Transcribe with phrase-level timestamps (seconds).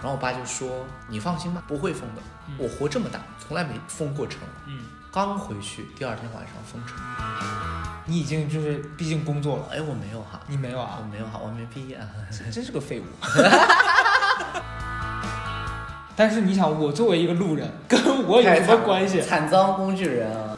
[0.00, 2.22] 然后我爸就说：“你放心吧，不会封的。
[2.56, 4.38] 我活这么大，从来没封过城。
[4.66, 4.78] 嗯，
[5.10, 6.96] 刚回去，第二天晚上封城。
[8.06, 11.08] 你已经就是毕竟工作了，哎，我没有哈，你没有啊我啊？
[11.10, 12.06] 没有哈，我还没毕业啊。
[12.30, 13.04] 真真是个废物。
[16.16, 19.22] 但是你想，我作为一个路人，跟我有什么关系？
[19.22, 20.57] 惨遭工具人啊！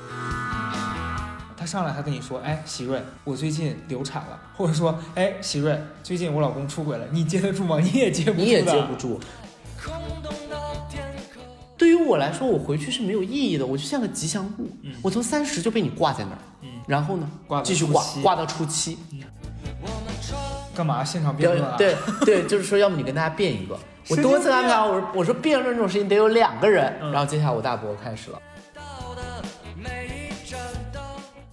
[1.70, 7.78] 他上来还跟你说，哎，喜瑞，我最近流产了，或者说，哎，喜瑞，最近我老公出轨了，你接得住吗？
[7.80, 8.42] 你也接不住的。
[8.42, 9.20] 你也接不住。
[11.78, 14.68] 对于我来说，我回去是没有意义的，我就像个吉祥物。
[14.82, 18.98] 嗯我从三十就被你挂在那儿，嗯然后呢，挂到继续挂挂到初七。
[20.74, 21.76] 干嘛现场辩对论啊？
[21.78, 23.78] 对对，就是说，要么你跟大家辩一个。
[24.10, 28.38] 我多次安病排啊，我说我说辩论这种事情得有两个人，嗯然后接下来我大伯开始了。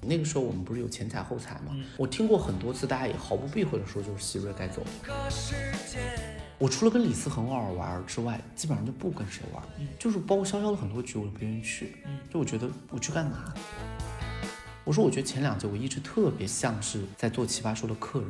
[0.08, 1.72] 那个时候我们不是有前采后采吗？
[1.72, 4.82] 嗯我听过很多次，大家也毫不避讳的说，就是希瑞该走。
[6.58, 9.64] 我除了跟李思恒偶尔玩之外，基本上就不跟谁玩，
[10.00, 13.54] 就是包括潇潇的很多局我都不愿意去，嗯就我觉得我去干嘛？
[14.84, 18.30] 我说我觉得前两届我一直特别像是在做奇葩说的客人。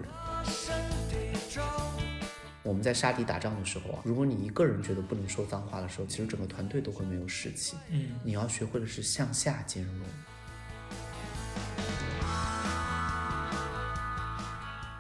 [2.64, 7.78] 我们在沙地打仗的时候啊，如果你一个人觉得不能说脏话的时候，其实整个团队都会没有士气。
[7.90, 10.06] 嗯，你要学会的是向下兼容。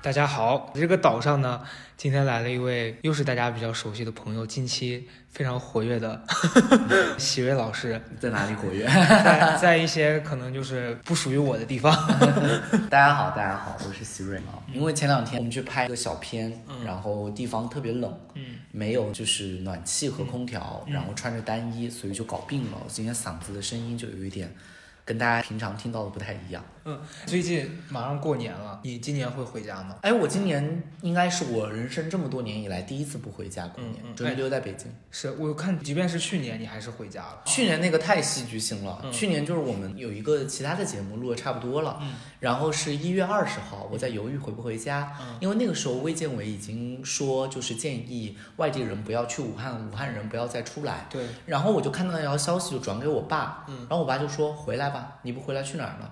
[0.07, 1.61] 大家好，这个岛上呢，
[1.97, 6.23] 今天来了一位又是大家比较熟悉的朋友，近期非常活跃的
[7.19, 8.85] 喜瑞老师，在哪里活跃？
[8.85, 11.93] 在在一些可能就是不属于我的地方。
[12.89, 14.55] 大家好，大家好，我是喜瑞啊。
[14.71, 22.77] 因为前两天我们去拍一个小片，然后地方特别冷，嗯，没有就是暖气和空调，然后穿着单衣，所以就搞病了。
[22.81, 24.55] 我今天嗓子的声音就有一点
[25.03, 26.63] 跟大家平常听到的不太一样。
[26.89, 29.97] 嗯，最近马上过年了，你今年会回家吗？
[30.03, 34.89] 哎，我今年应该是我人生这么多年以来第一次不回家过年，嗯嗯准备留在北京。
[35.11, 37.41] 是我看，即便是去年，你还是回家了。
[37.45, 39.11] 去年那个太戏剧性了，嗯。
[39.11, 42.13] 去年就是我们有一个其他的节目录的差不多了，嗯。
[42.39, 45.35] 然后是一月二十号，我在犹豫回不回家，嗯。
[45.41, 53.79] 因为那个时候卫健委已经说就是建议外地人不要去武汉，武汉人不要再出来，对，然后我就看到那条消息就转给我爸，嗯。
[53.79, 56.09] 然后我爸就说回来吧，你不回来去哪儿呢？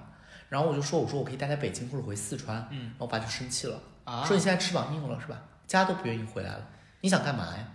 [0.50, 5.42] 然后我就说我说我可以待在北京或者回四川，嗯然后我爸就生气了，啊说你现在翅膀硬了是吧？
[5.68, 6.68] 家都不愿意回来了，
[7.02, 7.68] 你想干嘛呀？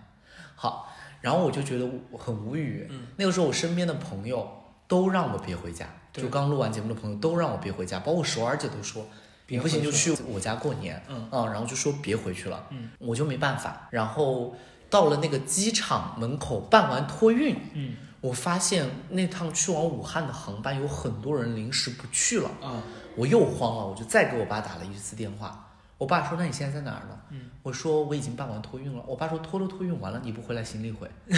[0.55, 2.87] 好，然后我就觉得我很无语。
[2.89, 4.49] 嗯那个时候我身边的朋友
[4.87, 9.05] 都让我别回家，就刚录完节目的朋友都让我别回家，包括首尔姐都说。
[9.47, 13.85] 你不行就去去我家过年，嗯然后就说别回去了，嗯，我就没办法。
[13.91, 14.55] 然后
[14.89, 22.81] 到了那个机场门口办完托运，嗯我发现那趟去往武汉的航班有很多人临时不去了，啊
[23.15, 25.70] 我又慌了，我就再给我爸打了一次电话。
[26.01, 31.07] 我爸说：“那你现在在哪儿呢？”嗯，我说：“我已经办完托运了。”我爸说：“托都托运完了，你不回来行李回。”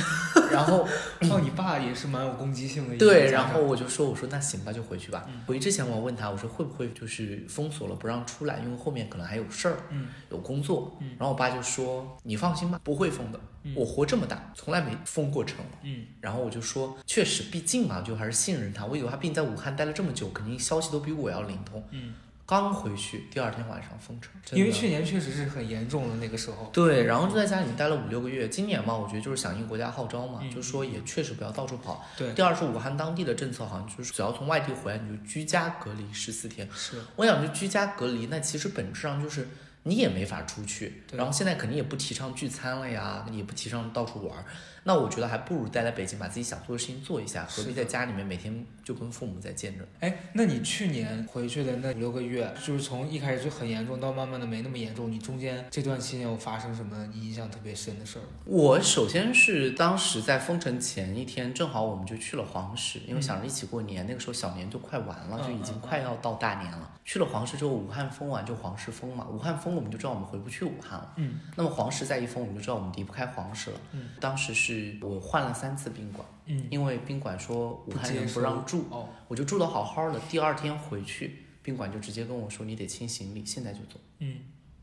[0.49, 0.87] 然后
[1.29, 5.25] 哦，你爸也是蛮有攻击性的对，然后我就说：“我说那行吧，就回去吧。
[5.27, 10.95] 嗯回之前我问他，我说会不会就是封锁了不让出来，因为后面可能还有事儿，嗯有工作。
[11.01, 13.39] 嗯然后我爸就说：“你放心吧，不会封的。
[13.65, 18.85] 嗯我活这么大，从来没封过城。”嗯然后我就说，确实，毕竟嘛，就还是信任他。
[18.85, 21.83] 我以为他毕竟在武汉待了这么久，肯定消息都比我要灵通。
[21.91, 22.13] 嗯，
[22.45, 26.69] 刚回去，第二天晚上封城，因为去年确实是很严重的那个时候。
[26.73, 28.49] 对，然后就在家里待了五六个月。
[28.49, 32.05] 今年嘛，我觉得就是响应国家号召嘛，嗯就是说也确实不要到处跑。
[32.17, 36.67] 对，第二是武汉当地的政策，好像就是只要从外地回来，你就居家隔离十四天。
[36.75, 39.47] 是我想就居家隔离，那其实本质上就是
[39.83, 44.45] 你也没法出去，然后现在肯定也不提倡聚餐了呀，也不提倡到处玩儿。
[44.85, 49.85] 那我觉得还不如待在北京，把自己想做的事情做一下，何必在家里面每天就跟父母在见着？
[50.01, 58.27] 哎，那你去年回去的那五六个月，就是从一开始就很严重到慢慢的没那么严重，你中间这段期间有发生什么你印象特别深的事儿吗？
[58.45, 66.91] 我首先是当时在封城前一天，正好我们就去了黄石，因为想着一起过年，那个时候小年就快完了，嗯就已经快要到大年了。
[67.05, 71.13] 去了黄石之后，武汉封完就黄石封嘛，武汉封了我们就知道我们回不去武汉了。
[71.17, 73.79] 嗯那么黄石再一封，我们就知道我们离不开黄石了。
[73.91, 80.19] 嗯，当时是我换了三次宾馆，嗯，因为宾馆说武汉人不让住，哦，我就住的好好的。
[80.29, 83.99] 第二天回去，宾馆就直接跟我说你得清行李，现在就走。
[84.19, 84.37] 嗯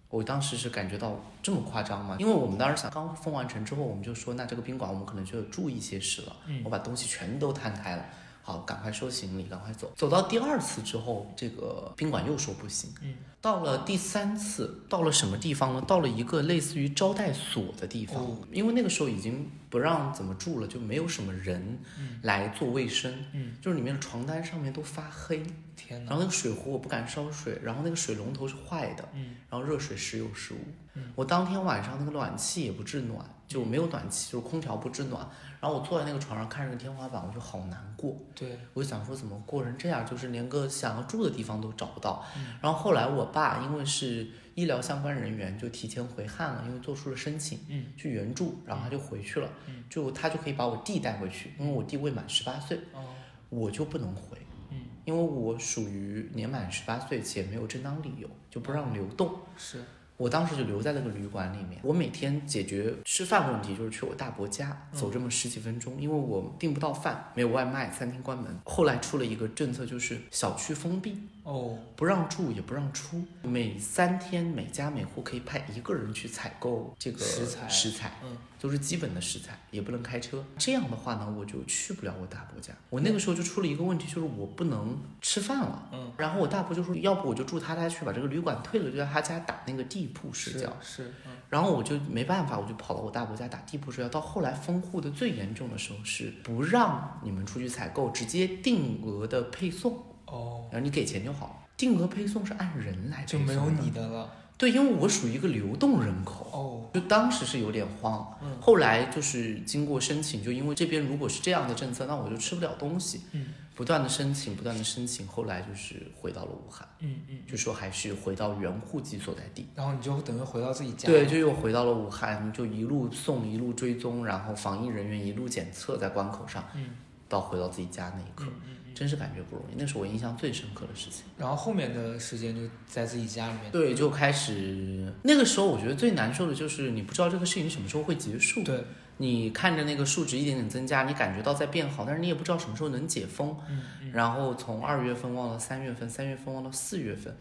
[0.09, 2.17] 我当时是感觉到这么夸张吗？
[2.19, 6.37] 因为我们当时想刚封完城之后，我们就说那这个宾馆我们可能就要住一些时了。
[6.47, 8.05] 嗯我把东西全都摊开了，
[8.43, 9.93] 好，赶快收行李，赶快走。
[9.95, 12.91] 走到第二次之后，这个宾馆又说不行。
[13.03, 15.83] 嗯，到了第三次，到了什么地方呢？
[15.87, 25.43] 到了一个类似于招待所的地方，哦因为那个时候已经不让怎么住了，就没有什么人嗯来做卫生，嗯，就是里面的床单上面都发黑，
[25.77, 30.59] 天哪，然后那个水壶我不敢烧水，然后那个水龙头是坏的，嗯然后热水时有时无。
[30.95, 35.29] 嗯我当天晚上那个暖气也不制暖，就没有暖气，就是空调不制暖。
[35.61, 38.17] 然后我坐在那个床上看着天花板，我就好难过。
[38.35, 42.25] 对，我就想说怎么过成这样，就是连个想要住的地方都找不到。
[42.63, 53.05] 然后后来我爸因为是医疗相关人员，就提前回汉了，因为做出了申请，嗯，去援助，然后他就回去了，嗯，就他就可以把我弟带回去，因为我弟未满十八岁，哦，
[53.51, 54.39] 我就不能回，
[54.71, 59.31] 嗯，因为我属于年满十八岁且没有正当理由，就不让流动。
[59.57, 59.85] 是，
[60.21, 68.55] 我当时就留在那个旅馆里面，我每天解决吃饭问题就是去我大伯家走这么十几分钟，因为我订不到饭，没有外卖，餐厅关门。
[68.67, 71.17] 后来出了一个政策，就是小区封闭，
[71.51, 80.45] 哦，不让住也不让出，每三天每家每户可以派一个人去采购这个食材食材，嗯，都是基本的食材，也不能开车。
[80.57, 82.73] 这样的话呢，我就去不了我大伯家。
[82.89, 85.89] 我那个时候就出了一个问题，就是我不能吃饭了。
[85.93, 90.73] 嗯，然后我大伯就说，要不我就住他家去，把这个旅馆退了，就在他家打那个地铺睡觉。
[90.81, 94.09] 是，嗯，然后我就没办法，我就跑到我大伯家打地铺睡觉。
[94.09, 100.01] 到后来封户的最严重的时候是不让你们出去采购，直接定额的配送，
[100.31, 101.47] 哦，然后你给钱就好。
[101.47, 101.57] 了。
[101.77, 108.37] 定额配送是按人来就没有你的了，对，因为我属于一个流动人口，哦，就当时是有点慌。
[108.43, 108.59] 嗯。
[108.61, 113.23] 后来就是经过申请，就因为这边如果是这样的政策，那我就吃不了东西。
[113.33, 119.67] 嗯，不断的申请，不断的申请，后来就是回到了武汉，嗯嗯，就说还是回到原户籍所在地。
[119.75, 126.91] 然后你就等于回到自己家，对，，就又回到了武汉，就一路送，一路追踪，然后防疫人员一路检测在关口上，嗯。
[127.27, 129.75] 到回到自己家那一刻，嗯，真是感觉不容易。
[129.79, 131.25] 那是我印象最深刻的事情。
[131.39, 138.63] 然后后面的时间就在自己家里面，对，就开始那个时候，我觉得最难受的就是你不知道这个事情什么时候会结束。
[138.63, 138.85] 对，
[139.17, 143.57] 你看着那个数值一点点增加，你感觉到在变好，但是你也不知道什么时候能解封。
[143.71, 147.35] 嗯嗯，然后从二月份望到三月份，三月份望到四月份，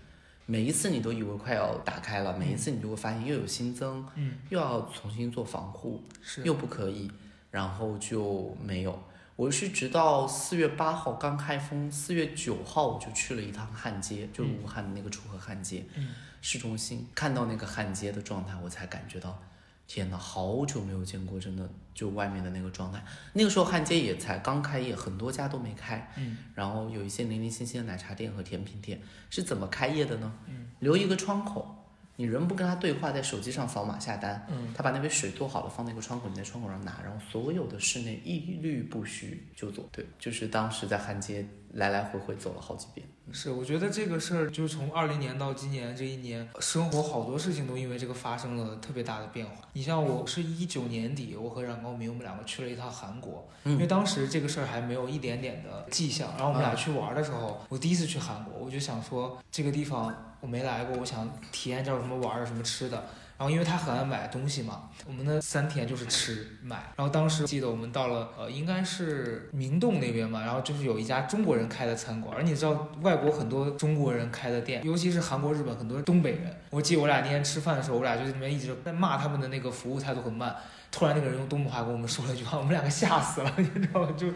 [0.46, 7.12] 每一次你都以为快要打开了，每一次你就会发现又有新增，嗯，又要重新做防护，是，又不可以，
[7.52, 8.98] 然后就没有。
[9.40, 16.10] 我是直到四月八号刚开封，四月九号我就去了一趟汉街，就是武汉的那个楚河汉街，嗯
[16.42, 19.42] 市中心，看到那个汉街的状态，我才感觉到，
[19.88, 23.02] 天呐，好久没有见过，真的就外面的那个状态。
[23.32, 30.30] 那个时候汉街也才刚开业，很多家都没开，嗯然后有一些零零星星的奶茶店和甜品店是怎么开业的呢？
[30.50, 31.79] 嗯留一个窗口，
[32.20, 39.88] 你人不跟他对话，在手机上扫码下单，嗯，他把那杯水做好了，放那个窗口，你在窗口上拿，然后所有的室内一律不许就坐。
[39.90, 43.08] 对，就是当时在汉街来来回回走了好几遍。
[43.32, 49.66] 是，我觉得这个事儿就是从二零年到今年这一年，生活好多事情都因为这个发生了特别大的变化。
[49.72, 56.28] 你像我是一九年底，我和冉高明我们两个去了一趟韩国，嗯因为当时这个事儿还没有一点点的迹象。
[56.32, 63.06] 然后我们俩去玩的时候，我第一次去韩国，我就想说这个地方我没来过，我想体验一下有什么玩儿，什么吃的。
[63.38, 66.92] 然后因为他很爱买东西嘛，我们的三天就是吃买。
[66.98, 76.54] 然后当时记得我们到了呃应该是明洞那边嘛，然后就是有一家中国人开的餐馆，而你知道外国很多中国人开的店，尤其是韩国、日本很多东北人。
[76.70, 80.54] 我记得我俩那天吃饭的时候，我俩就在那边一直在骂他们的那个服务态度很慢。
[80.92, 84.10] 突然那个人用东北话跟我们说了一句话，我们两个吓死了， 你知道吗？
[84.18, 84.28] 就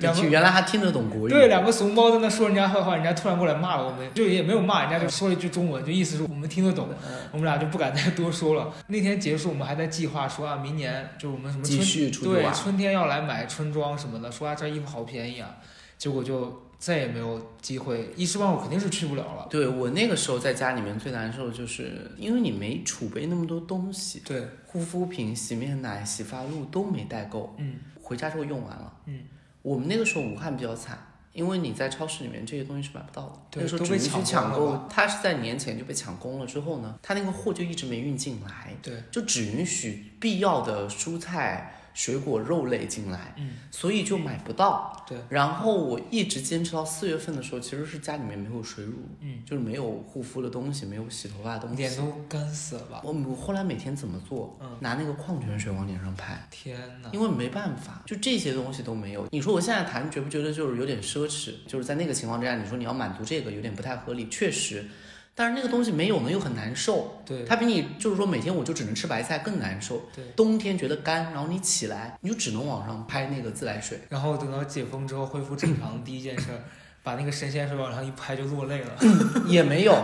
[0.00, 1.30] 两个原来还听得懂国语。
[1.30, 6.88] 对，两个怂包在那说人家坏话，人家突然过来骂了我们，就也没有骂，人家就说了一句中文，就意思是我们听得懂，
[7.30, 8.72] 我们俩就不敢再多说了。
[8.88, 12.44] 那天结束，我们还在计划说啊，明年就是我们什么继春对。
[12.52, 15.50] 春天要来买春装什么的，说啊这衣服好便宜啊，
[15.96, 19.46] 结果就再也没有机会，一时半会儿肯定是去不了了。
[19.48, 28.92] 对我那个时候在家里面最难受的就是，因为你没储备那么多东西，对，护肤品、洗面奶、洗发露都没带够，嗯回家之后用完了。
[29.06, 29.20] 嗯，
[29.62, 30.98] 我们那个时候武汉比较惨，
[31.32, 33.38] 因为你在超市里面这些东西是买不到的。
[33.48, 45.04] 对那个时候只允许抢购，它是在年前就被抢空了之后呢，它那个货就一直没运进来，对，就只允许必要的蔬菜、水果、肉类进来，嗯所以就买不到。
[45.08, 51.76] 对，然后我一直坚持到四月份的时候，其实是家里面没有水乳，嗯，就是没有护肤的东西，没有洗头发的东西。
[51.76, 53.00] 脸都干死了吧？
[53.04, 54.58] 我我后来每天怎么做？
[54.60, 56.46] 嗯拿那个矿泉水往脸上拍。
[56.50, 57.10] 天哪！
[57.12, 59.26] 因为没办法，就这些东西都没有。
[59.30, 61.52] 你说我现在谈，觉不觉得就是有点奢侈？
[61.66, 64.84] 就是在那个情况之下，你说你要满足这个，有点不太合理，确实。
[65.34, 67.22] 但是那个东西没有呢，又很难受。
[67.24, 70.02] 对它比你就是说每天我就只能吃白菜更难受。
[70.14, 73.98] 对，冬天觉得干，然后你起来你就只能往上拍那个自来水。
[74.08, 76.60] 然后等到解封之后恢复正常，第一件事儿，
[77.02, 78.90] 把那个神仙水往上一拍就落泪了。
[79.48, 79.94] 也没有。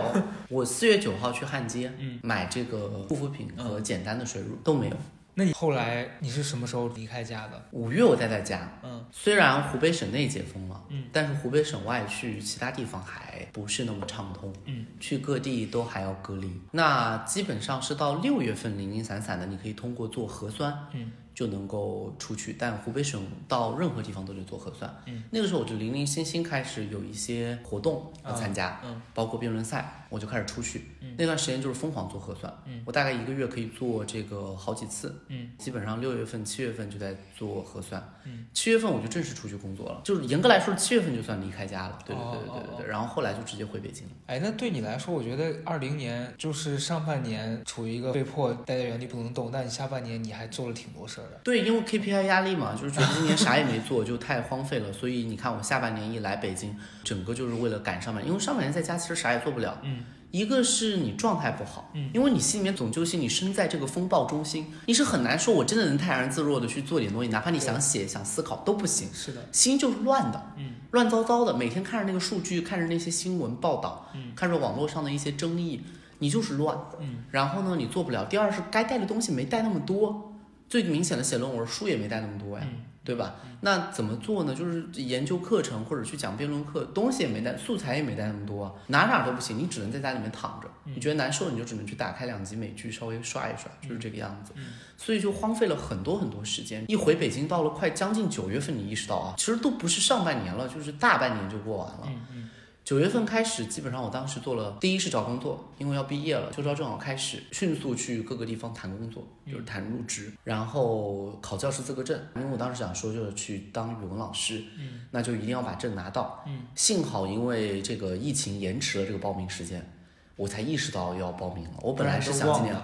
[0.49, 4.97] 我四月九号去汉街嗯，买这个护肤品和简单的水乳都没有。
[5.39, 7.63] 那你后来你是什么时候离开家的？
[7.71, 16.51] 五月我待在家，嗯虽然湖北省内解封了，嗯，但是湖北省外去其他地方还不是那么畅通，嗯，去各地都还要隔离。
[16.71, 22.57] 那基本上是到六月份零零散散的，你可以通过做核酸，嗯，就能够出去。
[22.59, 30.79] 但湖北省到任何地方都得做核酸，嗯，那个时候我就零零星星开始有一些活动要参加，嗯包括辩论赛，我就开始出去。
[30.99, 44.11] 嗯那段时间就是疯狂做核酸，嗯我大概一个月可以做这个好几次，嗯基本上六月份、七月份就在做核酸，嗯，七月份我就正式出去工作了，就是严格来说，七月份就算离开家了，对对哦对对对对，然后后来就直接回北京了。
[44.27, 51.39] 哎，那对你来说，我觉得二零年就是上半年处于一个被迫待在原地不能动，但你下半年你还做了挺多事儿的。
[51.43, 75.81] 对，因为 KPI 压力嘛，就是觉得今年啥也没做，就太荒废了，所以你看我下半年一来北京，整个就是为了赶上半年，因为上半年在家其实啥也做不了，嗯，一个是你状态不好，嗯，因为你心里面总揪心，你身在这个风暴中心，你是很难说我真的能泰然自若的去做点东西，哪怕你想写想思考都不行，是的，心就是乱的，嗯，乱糟糟的，每天看着那个数据，看着那些新闻报道，嗯，看着网络上的一些争议，
[76.19, 78.25] 你就是乱，嗯，然后呢，你做不了。
[78.25, 80.28] 第二是该带的东西没带那么多，
[80.69, 83.37] 最明显的写论文书也没带那么多呀，嗯对吧？
[83.61, 84.53] 那怎么做呢？
[84.53, 90.67] 就是研究课程或者去讲辩论课，东西也没带，素材也没带那么多，哪哪都不行，你只能在家里面躺着。
[90.85, 94.53] 嗯你觉得难受，你就只能去打开两集美剧稍微刷一刷，就是这个样子。
[94.57, 94.63] 嗯
[94.95, 96.83] 所以就荒废了很多很多时间。
[96.87, 102.01] 一回北京，到了快将近九月份，你意识到啊，其实都不是上半年了，就是大半年就过完了。
[102.07, 102.49] 嗯嗯
[102.89, 119.87] 九月份开始，基本上我当时做了，第一是找工作，因为要毕业了，秋招正好开始，迅速去各个地方谈工作，就是谈入职，然后考教师资格证，因为我当时想说就是去当语文老师，嗯，那就一定要把证拿到，嗯，幸好因为这个疫情延迟了这个报名时间，
[120.35, 122.75] 我才意识到要报名了，我本来是想今年。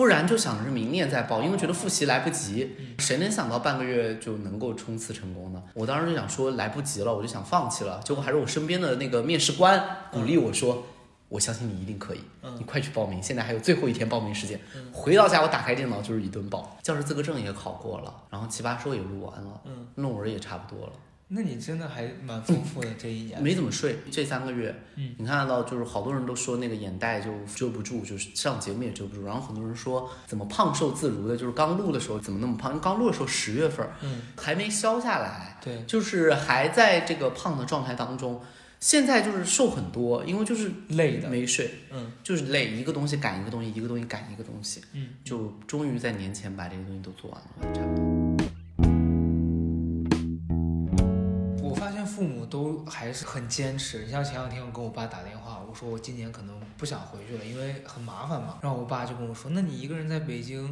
[0.00, 5.62] 不然就想着明年再报，因为觉得复习来不及，谁能想到半个月就能够冲刺成功呢？
[5.74, 8.00] 我当时就想说来不及了，我就想放弃了。
[8.02, 9.78] 结果还是我身边的那个面试官
[10.10, 10.86] 鼓励我说
[11.28, 12.20] ：“我相信你一定可以，
[12.56, 14.58] 你快去报名，现在还有最后一天报名时间。”
[14.90, 20.92] 回到家我打开电脑就是一顿报，教师资格证也考过了，然后奇葩说也录完了，嗯，论文也差不多了。
[21.32, 23.40] 那你真的还蛮丰富的这一年。
[23.40, 32.72] 没怎么睡，这三个月，嗯，你看得到，就是好多人都说那个眼袋就遮不住，就是上节目也遮不住，然后很多人说怎么胖瘦自如的，就是刚录的时候怎么那么胖？
[32.72, 38.42] 因为刚录的时候十月份，嗯，还没消下来，对，就是还在这个胖的状态当中。
[38.80, 41.28] 现在就是瘦很多，因为就是累的。
[41.28, 48.46] 没睡，嗯就是累，一个东西赶一个东西，一个东西赶一个东西，嗯，就终于在年前把这些东西都做完了，差不多。
[52.20, 54.04] 父母都还是很坚持。
[54.04, 58.58] 你像前两天我跟我爸打电话，我说我今年可能不想回去了，因为很麻烦嘛。
[58.60, 60.62] 然后我爸就跟我说：“那你一个人在北京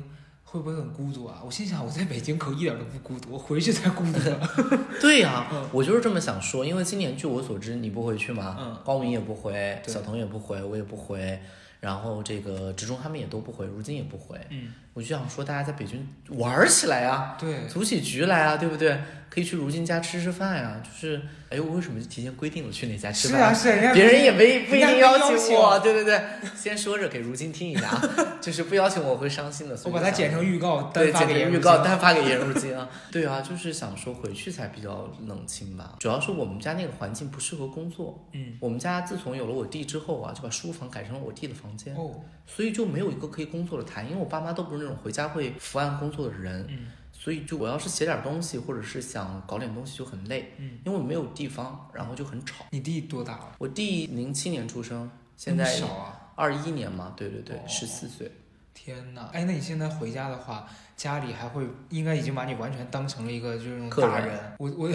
[0.44, 4.38] 会不会很孤独啊？”我心想我在北京可一点都不孤独，我回去才孤独呢。
[5.00, 11.40] 对呀、嗯我就是这么想说，因为今年据我所知，你不回去嘛，嗯高明也不回，小童也不回，我也不回，
[11.80, 18.98] 然后这个职中他们也都不回，如今也不回，嗯，我就想说大家在北京玩儿起来啊，对，组起局来啊，对不对？
[19.30, 23.54] 可以去如今家吃吃饭呀、就是，哎，我为什么就提前规定了去哪家吃饭？
[23.54, 26.20] 是啊是啊，别人也没不一定邀请请我，对对对，
[26.56, 28.02] 先说着给如今听一下啊，
[28.40, 32.88] 就是不邀请我会伤心的，我把它剪成预告，对，单发剪成预告单发给颜如晶啊。
[33.12, 35.94] 对啊，就是想说回去才比较冷清吧。
[36.00, 38.26] 主要是我们家那个环境不适合工作。
[38.32, 42.10] 嗯，我们家自从有了我弟之后啊，就把书房改成了我弟的房间，哦，
[42.46, 44.04] 所以就没有一个可以工作的台。
[44.04, 52.64] 因为我爸妈都不是那种回家会伏案工作的人，嗯所以就我要是写点东西，或者是想搞点东西就很累，嗯，因为我没有地方，然后就很吵。
[52.70, 53.52] 你弟多大了？
[53.58, 56.32] 我弟零七年出生，现在小啊！
[56.36, 58.30] 二一年嘛，对对对哦，十四岁。
[58.72, 59.28] 天呐！
[59.32, 64.38] 哎，那你现在回家的话，家里还会应该已经把你完全当成了一个就是那种客人。
[64.58, 64.88] 我我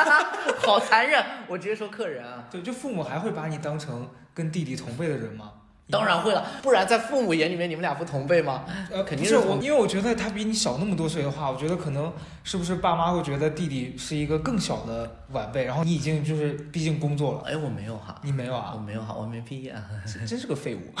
[0.60, 2.46] 好残忍，我直接说客人啊。
[2.50, 5.54] 对，就父母还会把你当成跟弟弟同辈的人吗？
[5.90, 8.64] 当然会了，不然在父母眼里面你们俩不同辈吗？
[8.90, 12.12] 呃，肯定是我，因为我觉得他比你小那么多岁的话，我觉得可能
[12.44, 18.82] 是不是爸妈会觉得弟弟是一个更小的晚辈，然后你已经就是毕竟工作了，哎，我没有哈，你没有啊我啊？
[18.86, 19.84] 没有哈，我没毕业啊。
[20.06, 20.80] 真真是个废物。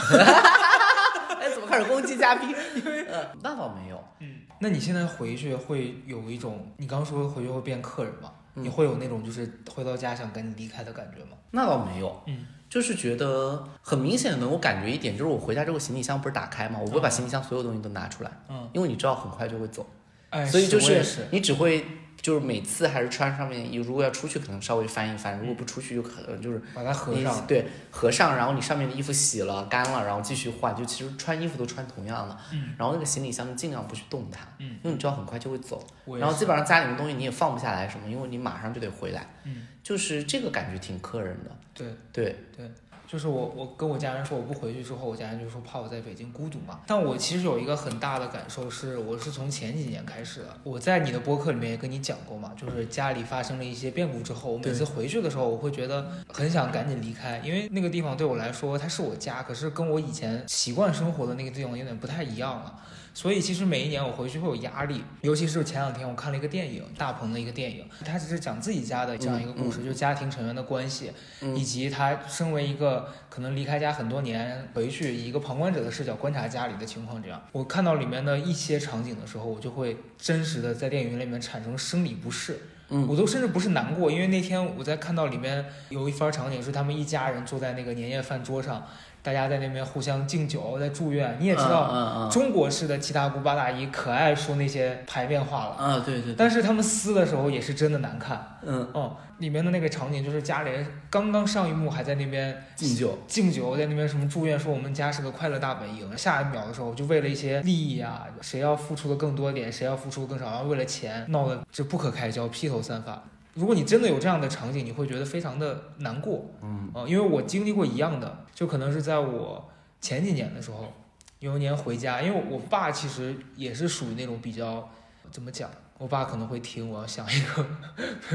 [1.40, 2.54] 哎，怎么开始攻击嘉宾？
[3.08, 4.02] 呃，那倒没有。
[4.20, 8.30] 嗯，那你现在回去会有一种，你刚说回去会变客人吗？
[8.54, 11.38] 嗯你会有那种就是回到家想赶紧离开的感觉吗？
[11.52, 16.78] 那倒没有，嗯，就是觉得很明显的能够感觉一点，就是我回家之后行李箱不是打开吗？
[16.80, 17.10] 我不会把嗯。
[17.10, 19.86] 行李箱所有东西都拿出来，嗯，因为你知道很快就会走，
[20.30, 21.84] 哎，所以就是，你只会
[22.22, 27.46] 就是每次还是穿上面衣，如果要出去可能稍微翻一翻，如果不出去就可能就是把它合上。
[27.48, 32.74] 对合上，然后你上面的衣服洗了干了，然后继续换，就其实穿衣服都穿同样的，嗯。
[32.78, 35.84] 然后那个行李箱尽量不去动它，嗯，因为你知道很快就会走，
[36.18, 41.88] 然后基本上家里面东西你也放不下来什么，因为你马上就得回来，嗯，就是这个感觉挺磕人的，对。
[42.12, 42.70] 对，对，
[43.12, 46.80] 就是我我跟我家人说我不回去之后，我家人就说怕我在北京孤独嘛。
[46.86, 50.46] 但我其实有一个很大的感受是，我是从前几年开始的。
[50.62, 62.80] 我在你的播客里面也跟你讲过嘛，就是家里发生了一些变故之后，我每次回去的时候，我会觉得很想赶紧离开，因为那个地方对我来说它是我家，可是跟我以前习惯生活的那个地方有点不太一样了。
[63.14, 77.22] 所以其实每一年我回去会有压力，尤其是前两天我看了一个电影，大鹏的一个电影，他只是讲自己家的这样一个故事，就是家庭成员的关系，嗯以及他身为一个可能离开家很多年，回去以一个旁观者的视角观察家里的情况。
[77.22, 82.58] 这样，我看到里面的一些场景的时候，我就会真实的在电影院里面产生生理不适。
[82.94, 88.86] 嗯我都甚至不是难过，因为那天我在看到里面有一番场景是他们一家人坐在那个年夜饭桌上，
[89.22, 91.36] 大家在那边互相敬酒，在祝愿。
[91.38, 98.58] 你也知道，嗯嗯嗯中国式的七大姑八大姨可爱说那些排面话了，啊，对对，但是他们撕的时候也是真的难看。
[98.62, 113.22] 嗯，哦，里面的那个场景就是家里人刚刚上一幕还在那边敬酒，敬酒，在那边什么祝愿说我们家是个快乐大本营，下一秒的时候就为了一些利益啊，谁要付出的更多点，谁要付出的更少，然后为了钱闹得就不可开交，披头散发。
[113.54, 119.68] 如果你真的有这样的场景，你会觉得非常的难过，嗯呃，因为我经历过一样的，就可能是在我
[120.00, 120.92] 前几年的时候，
[121.38, 124.88] 有一年回家，因为我爸其实也是属于那种比较
[125.30, 127.66] 怎么讲，我爸可能会听，我要想一个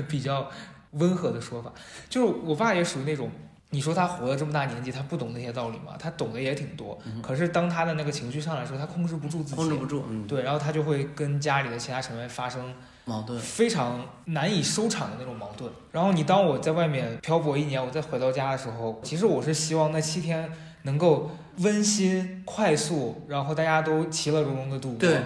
[0.07, 0.49] 比较
[0.91, 1.71] 温和的说法，
[2.09, 3.29] 就是我爸也属于那种。
[3.69, 5.97] 你说他活了这么大年纪，他不懂那些道理吗？
[5.99, 12.73] 他懂得也挺多，可是当他的那个情绪上来的时候，他控制不住自己，控制不住，嗯，对，然后他就会跟家里的其他成员发生
[13.07, 15.71] 矛盾，非常难以收场的那种矛盾。
[15.91, 20.51] 然后你当我在外面漂泊一年，我再回到家的时候，其实我是希望那七天
[20.83, 24.99] 能够温馨、快速，然后大家都其乐融融的度过。
[24.99, 25.21] 对。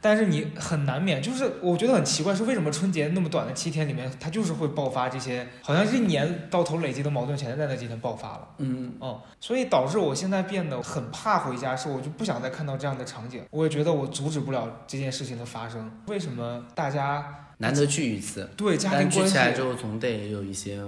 [0.00, 8.48] 但是你很难免，就是我觉得很奇怪，是为什么春节那么短的七天里面，它就是会爆发这些，好像一年到头累积的矛盾，全在那几天爆发了。
[8.58, 13.42] 嗯，嗯，所以导致我现在变得很怕回家，是我就不想再看到这样的场景。
[13.50, 15.90] 我也觉得我阻止不了这件事情的发生。
[16.06, 20.80] 为什么大家难得聚一次，对家庭关系起来之后总得有一些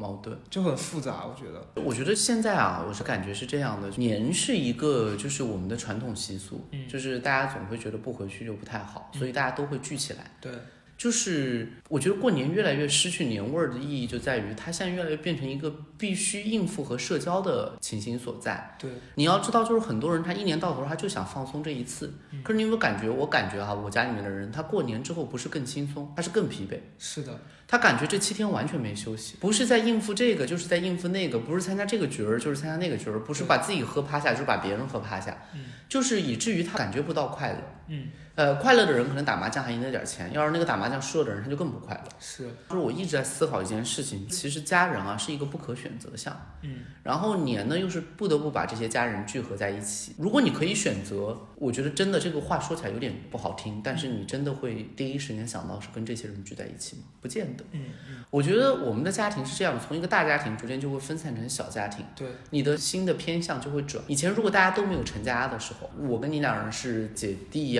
[0.00, 0.36] 矛盾。
[0.48, 1.26] 就很复杂？
[1.26, 10.30] 我觉得，我觉得现在啊，我是感觉是这样的，年是一个就是我们的传统习俗，嗯就是大家总会觉得不回去就不太好，所以大家都会聚起来。
[10.40, 10.50] 对，
[10.96, 18.76] 就是我觉得过年越来越失去年味儿的意义，就在于它现在越来越变成一个必须应付和社交的情形所在。
[18.78, 23.08] 对，你要知道，就是很多人他一年到头他就想放松这一次，嗯可是你有没有感觉？
[23.08, 26.78] 我感觉哈、我家里面的人他过年之后不是更轻松，他是更疲惫。
[26.98, 37.58] 是的，他感觉这七天完全没休息，不是在应付这个，就是在应付那个，不是参加这个局儿，就是参加那个局儿，不是把自己喝趴下，就是把别人喝趴下，嗯就是以至于他感觉不到快乐。
[37.92, 42.10] 嗯，呃，快乐的人可能打麻将还赢了点钱，要是那个打麻将输了的人，他就更不快乐。
[42.20, 50.14] 是，就是我一直在思考一件事情，其实家人啊是一个不可选择项，嗯，然后年呢又是不得不把这些家人聚合在一起。
[50.18, 57.02] 如果你可以选择，我觉得真的这个话说起来有点不好听，但是你真的会第一时间想到是跟这些人聚在一起吗？
[57.20, 57.64] 不见得。
[57.72, 64.02] 嗯嗯，我觉得我们的家庭是这样的，从一个大家庭逐渐就会分散成小家庭，对，你的新的偏向就会转。
[64.06, 67.79] 以前如果大家都没有成家的时候，我跟你两人是姐弟呀、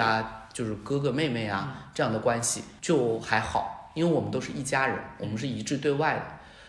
[0.53, 6.23] 就是哥哥妹妹啊这样的关系就还好，因为我们都是一家人，我们是一致对外的。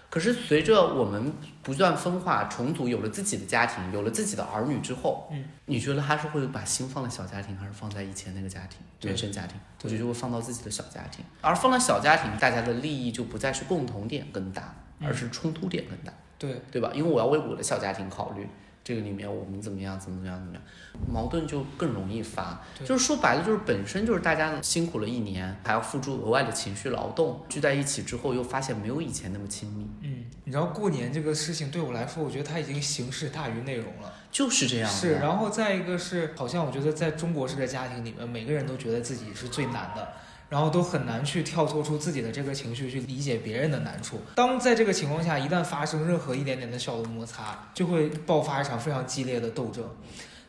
[0.09, 9.57] 可是随着我们不断分化、重组，有了自己的家庭，有了自己的儿女之后，嗯，你觉得他是会把心放在小家庭，还是放在以前那个家庭原生家庭？
[9.83, 16.11] 我对觉得就会放到自己的小家庭，而放到小家庭，大家的利益就不再是共同点更大，嗯而是冲突点更大。
[16.37, 16.91] 对，对吧？
[16.93, 18.45] 因为我要为我的小家庭考虑，
[18.83, 20.63] 这个里面我们怎么样，怎么怎么样，怎么样，
[21.07, 22.61] 矛盾就更容易发。
[22.83, 34.13] 就是说白了，就是本身就是大家辛苦了一年，还要付出额外的情绪劳动，聚在一起之后又发现没有以前那么亲密，嗯，你知道过年这个事情对我来说，我觉得它已经形式大于内容了。
[34.31, 34.89] 就是这样。
[34.89, 40.07] 是，然后再一个是，好像我觉得在中国式的家庭里面，每个人都觉得自己是最难的，
[40.51, 44.19] 然后都很难去跳脱出自己的这个情绪去理解别人的难处。
[44.35, 49.81] 当在这个情况下，一旦发生任何一点点的小的摩擦，就会爆发一场非常激烈的斗争。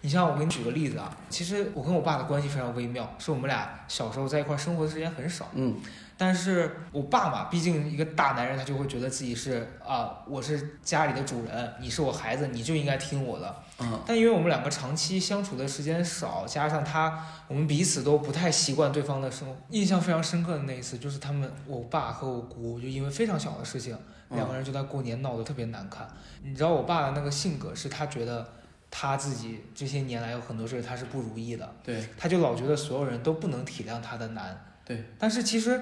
[0.00, 5.48] 你像我给你举个例子啊，其实我跟我爸的关系非常微妙，是我们俩小时候在一块生活的时间很少。
[5.54, 5.76] 嗯
[6.18, 13.56] 但是我爸嘛，毕竟一个大男人，他就会觉得自己是啊、我是家里的主人，你是我孩子，你就应该听我的。
[13.82, 14.00] 嗯。
[14.06, 23.96] 但因为我们两个长期相处的时间少，加上他我们彼此都不太习惯对方的生活，印象非常深刻的那一次，就是他们我爸和我姑就因为非常小的事情，
[24.30, 26.08] 嗯两个人就在过年闹得特别难看。
[26.42, 28.46] 你知道我爸的那个性格是他觉得
[28.90, 32.04] 他自己这些年来有很多事他是不如意的，对。
[32.18, 34.58] 他就老觉得所有人都不能体谅他的难。
[34.84, 35.80] 对，但是其实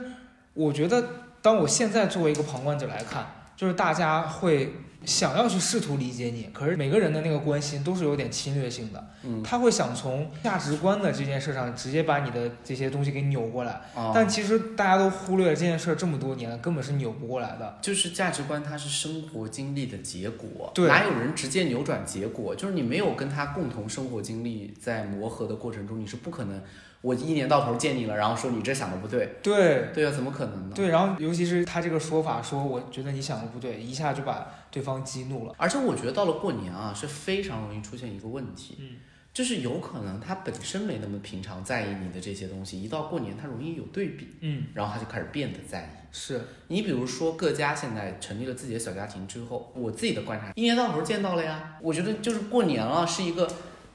[0.52, 1.02] 我觉得，
[1.40, 9.42] 当我现在作为一个旁观者来看，就是大家会想要去试图理解你，可是每个人的那个关心都是有点侵略性的，嗯。
[9.42, 17.78] 他会想从价值观的这件事上直接把你的这些东西给扭过来，啊，但其实大家都忽略了这件事儿这么多年了，根本是扭不过来的。
[17.80, 20.86] 就是价值观，它是生活经历的结果，对。
[20.88, 22.54] 哪有人直接扭转结果？
[22.54, 26.62] 就是你没有跟他共同生活经历，在磨合的过程中，你是不可能，
[27.02, 30.72] 我一年到头见你了，然后说你这想的不对，对对啊，怎么可能呢？
[30.74, 35.54] 对，然后尤其是他这个说法，说我觉得你想的不对，一下就把对方激怒了。
[35.56, 38.96] 而且我觉得到了过年啊，是非常容易出现一个问题，嗯，
[39.32, 46.00] 就是有可能他本身没那么平常在意你的这些东西，一到过年他容易有对比，嗯，然后他就开始变得在意。
[46.12, 51.78] 是，你比如说各家现在成立了自己的小家庭之后，我自己的观察，一年到头见到了呀。
[51.80, 53.48] 我觉得就是过年了，是一个，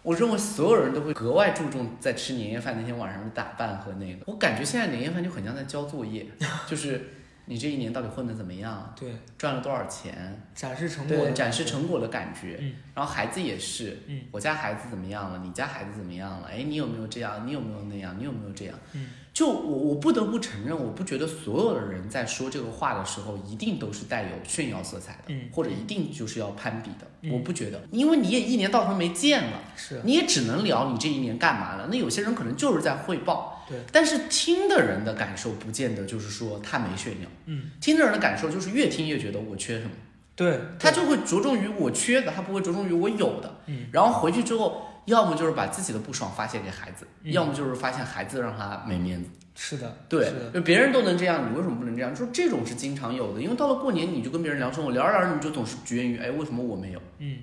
[0.05, 4.23] 我认为所有人都会格外注重在吃年夜饭那天晚上的打扮和那个。
[4.27, 6.25] 我感觉现在年夜饭就很像在交作业，
[6.67, 7.09] 就是
[7.45, 12.57] 你这一年到底混得怎么样，对，赚了多少钱，展示成果对，展示成果的感觉。
[12.61, 16.47] 嗯然后孩子也是，嗯我家孩子怎么样了，你家孩子怎么样了？
[16.47, 17.45] 哎，你有没有这样？
[17.45, 18.15] 你有没有那样？
[18.17, 18.77] 你有没有这样？
[18.93, 27.05] 嗯，就我我不得不承认，我不觉得所有的人在说这个话的时候，一定都是带有炫耀色彩的，嗯或者一定就是要攀比的。
[27.21, 31.89] 嗯我不觉得，因为你也一年到头没见了，是，你也只能聊你这一年干嘛了。
[31.91, 39.91] 那有些人可能就是在汇报，对，但是听的人的感受不见得就是说他没炫耀，嗯，听的人的感受就是越听越觉得我缺什么。
[40.33, 43.59] 对，他就会着重于我缺的，他不会着重于我有的。
[43.65, 49.29] 嗯，然后回去之后，要么就是把自己的不爽发泄给孩子，嗯要么就是发现孩子让他没面子。
[49.57, 52.13] 是的，对，，就别人都能这样，你为什么不能这样？
[52.13, 57.01] 就是这种是经常有的，因为到了过年，你就跟别人聊生活，聊着聊着你就总是局限于，哎，为什么我没有？
[57.19, 57.37] 嗯，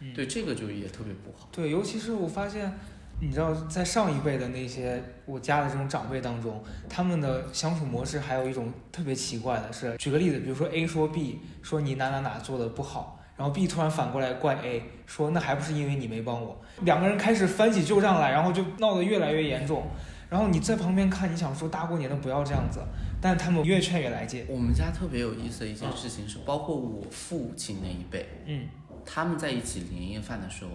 [0.00, 1.48] 嗯对，这个就也特别不好。
[1.50, 2.72] 对，尤其是我发现，
[3.20, 19.86] 你知道，在上一辈的那些我家的这种长辈当中，他们的相处模式还有一种特别奇怪的是，举个例子，比如说 A 说 B 说你哪哪哪做的不好，然后 B 突然反过来怪 A 说那还不是因为你没帮我，两个人开始翻起旧账来，然后就闹得越来越严重。
[20.28, 22.80] 然后你在旁边看，你想说大过年的不要这样子，
[23.20, 24.44] 但他们越劝越来劲。
[24.48, 28.66] 我们家特别有意思的一件事情是，包括我父亲那一辈，嗯，
[29.04, 30.70] 他们在一起年夜饭的时候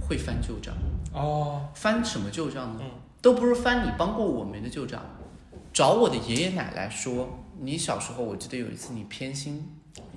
[0.00, 0.74] 会翻旧账，
[1.12, 2.80] 哦，翻什么旧账呢？
[2.82, 2.90] 嗯
[3.22, 4.98] 都不是翻你帮过我们的旧账，
[5.74, 9.62] 找我的爷爷奶奶说，你小时候我记得有一次你偏心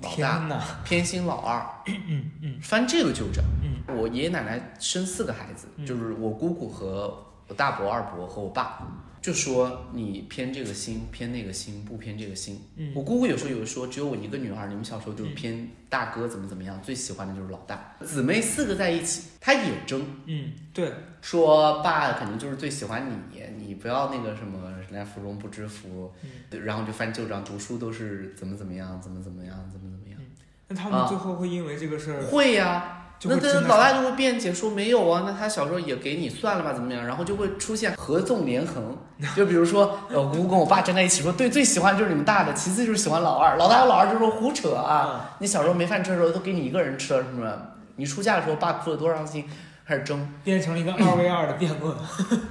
[0.04, 3.44] 老大，偏心老二，嗯嗯翻这个旧账。
[3.62, 3.96] 嗯。
[3.96, 5.86] 我爷爷奶奶生四个孩子，嗯。
[5.86, 8.86] 就是我姑姑和我大伯、二伯和我爸，
[9.20, 12.60] 就说你偏这个心，偏那个心，不偏这个心。
[12.76, 12.92] 嗯。
[12.94, 17.94] 我姑姑有时候有说，只有我一个女儿，你们小时候就是偏大哥怎么怎么样，最喜欢的就是老大。
[18.04, 30.20] 姊妹四个在一起，她也争，嗯，对，说爸肯定就是最喜欢你，你不要那个什么人家福中不知福，嗯然后就翻旧账，读书都是怎么怎么样，怎么怎么样，怎么怎么样。
[30.68, 37.04] 那他们最后会因为这个事儿会呀、那他老大就会辩解说没有啊，那他小时候也给你算了吧，怎么样？
[37.04, 38.96] 然后就会出现合纵连横，
[39.34, 47.52] 就比如说，呃，我姑跟我爸站在一起说，对，最喜欢就是你们大的，其次就是喜欢老二，老大和老二就说胡扯啊，你小时候没饭吃的时候都给你一个人吃了什么？
[47.96, 49.44] 你出嫁的时候爸哭了多伤心，
[49.86, 51.94] 开始争，变成了一个二 v 二的辩论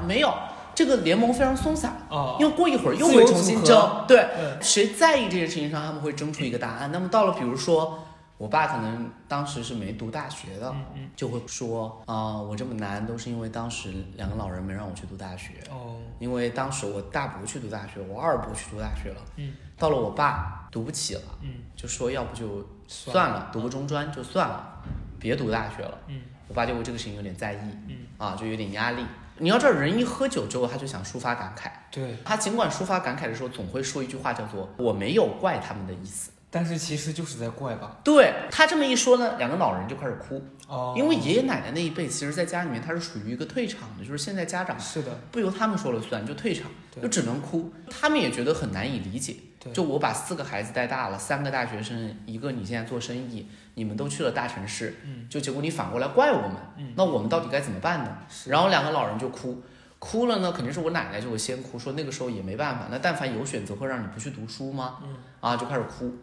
[0.07, 0.33] 没有，
[0.75, 4.61] 这个联盟非常松散，哦因为过一会儿又会重新争，对，嗯。
[4.61, 6.91] 谁在意这件事情上，他们会争出一个答案。
[6.91, 7.99] 那么到了，比如说，
[8.37, 11.09] 我爸可能当时是没读大学的，嗯嗯。
[11.15, 15.97] 就会说啊、我这么难都是因为当时两个老人没让我去读大学，哦。
[16.19, 19.53] 因为当时我大伯去读大学，我二伯去读大学了，嗯。
[19.77, 21.49] 到了我爸读不起了，嗯。
[21.75, 24.81] 就说要不就算算了，读个中专就算了，
[25.23, 25.97] 别读大学了。
[26.07, 27.57] 嗯我爸就为这个事情有点在意，
[27.87, 29.03] 嗯啊，就有点压力。
[29.37, 31.71] 你要知道，人一喝酒之后，他就想抒发感慨。
[31.89, 37.97] 对他尽管抒发感慨的时候，总会说一句话，叫做“我没有怪他们的意思”，但是其实就是在怪吧。
[38.03, 47.71] 对他这么一说呢，两个老人就开始哭，哦因为爷爷奶奶那一辈，其实在家里面他是属于一个退场的，就是现在家长是的，不由他们说了算，就退场，对就只能哭。
[47.89, 49.37] 他们也觉得很难以理解。
[49.63, 58.17] 对就我把四个孩子带大了，三个大学生，一个你现在做生意，你们都去了大城市，嗯，就结果你反过来怪我们，嗯那我们到底该怎么办呢？
[58.29, 59.61] 是然后两个老人就哭，
[59.99, 64.99] 哭了呢，肯定是我奶奶就会先哭，说那个时候也没办法，那但凡有选择会让你不去读书吗？
[65.03, 66.13] 嗯，啊，就开始哭，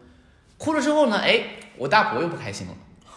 [0.57, 1.43] 哭了之后呢，哎，
[1.77, 2.73] 我大伯又不开心了。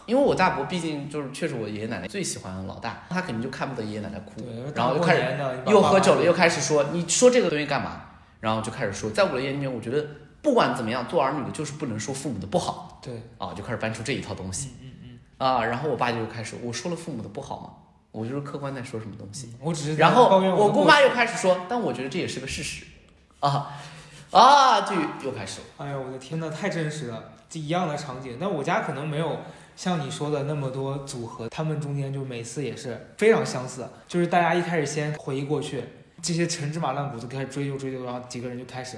[0.06, 8.02] 因为我大伯毕竟就是确实我爷爷奶奶最喜欢的老大，他肯定就看不得爷爷奶奶哭，对，然后就开始始又喝酒了，又开始说你说这个东西干嘛？
[8.44, 10.06] 然后就开始说，在我的眼里面，我觉得
[10.42, 15.64] 不管怎么样，做儿女的就是不能说父母的不好对，啊，就开始搬出这一套东西嗯嗯啊。
[15.64, 17.70] 然后我爸就开始我说了父母的不好吗？
[18.12, 19.48] 我就是客观在说什么东西。
[19.54, 22.84] 嗯，我只是在然后我姑妈又开始说，但我觉得这也是个事实
[23.40, 23.72] 啊
[24.30, 25.66] 啊，就又开始了。
[25.78, 28.36] 哎呀，我的天呐，太真实了，这一样的场景。
[28.38, 29.38] 那我家可能没有
[29.74, 35.82] 像你说的那么多组合，他们中间就每次也是非常相似，就是大家一开始先回忆过去，
[36.24, 38.96] 这些陈芝麻烂谷子开始追究追究，然后几个人就开始。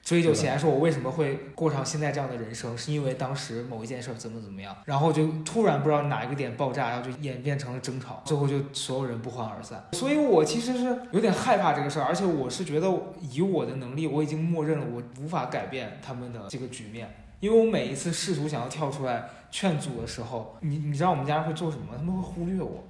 [0.00, 9.84] 追究起来，说我为什么会过上现在这样的人生，是因为当时某一件事儿怎么怎么样，然后就突然不知道哪一个点爆炸，然后就演变成了争吵，最后就所有人不欢而散。
[9.92, 21.88] 所以我其实是有点害怕这个事儿，而且我是觉得以我的能力，我已经默认了我无法改变他们的这个局面，因为我每一次试图想要跳出来劝阻的时候，你你知道我们家人会做什么？
[21.94, 22.82] 他们会忽略我，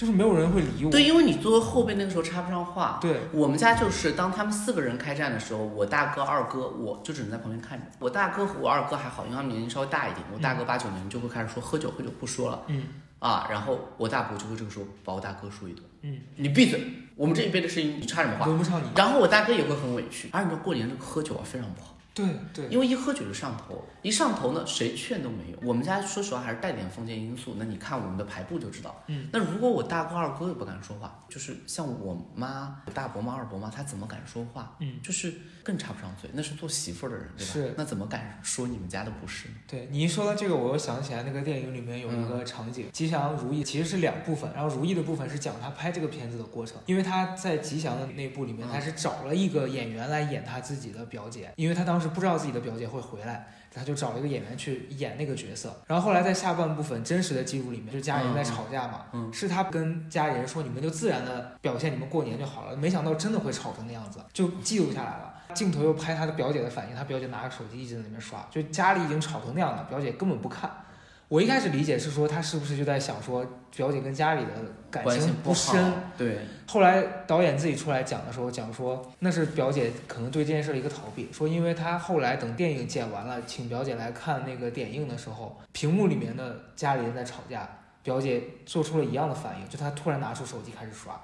[0.00, 0.90] 就是没有人会理我。
[0.90, 2.98] 对，因为你作为后辈，那个时候插不上话。
[3.02, 7.84] 对我们家就是当他们四个人开战的时候，我大哥、二哥，我就只能在旁边看着。
[7.98, 10.24] 我大哥和我二哥还好，因为他们年龄稍微大一点。
[10.32, 12.84] 我大哥八九年就会开始说喝酒，喝酒不说了嗯
[13.18, 13.46] 啊。
[13.50, 16.82] 然后我大伯就会这个时候把我大哥说一顿，嗯，你闭嘴，
[17.14, 18.46] 我们这一辈的事情你插什么话？
[18.46, 18.86] 轮不上你。
[18.96, 25.58] 然后我大哥也会很委屈，而你知道过年这个喝酒啊非常不好，对对，因为一喝酒就上头，一上头呢谁劝都没有。
[25.62, 29.02] 我们家说实话还是带点封建因素，那你看我们的排布就知道。
[29.06, 34.76] 嗯，那如果我大哥二哥也不敢说话，就是像我妈、我大伯妈、二伯妈，她怎么敢说话？
[34.80, 37.52] 嗯，就是更插不上嘴，那是做媳妇儿的人，对吧？
[37.52, 39.54] 是那怎么敢说你们家的不是呢？
[39.68, 53.46] 对你一说到这个，我又想起来那个电影里面有一个场景，吉祥如意其实是两部分，然后如意的部分是讲他拍这个片子的过程，因为他在吉祥的那部里面，嗯他是找了一个演员来演他自己的表姐，因为他当时不知道自己的表姐会回来。
[53.72, 65.34] 他就找了一个演员去演那个角色，然后后来在下半部分真实的记录里面，就是家人在吵架嘛，嗯是他跟家里人说你们就自然的表现你们过年就好了，没想到真的会吵成那样子，就记录下来了。
[65.54, 70.68] 镜头又拍他的表姐的反应，他表姐拿着手机一直在那边刷，就家里已经吵成那样了，表姐根本不看。
[71.30, 74.50] 我一开始理解是说他是不是就在想说表姐跟家里的
[74.90, 91.14] 感情不深，好，对，后来导演自己出来讲的时候，讲说那是表姐可能对这件事的一个逃避，说因为他后来等电影剪完了，请表姐来看那个点映的时候，屏幕里面的家里人在吵架，表姐做出了一样的反应，就她突然拿出手机开始刷，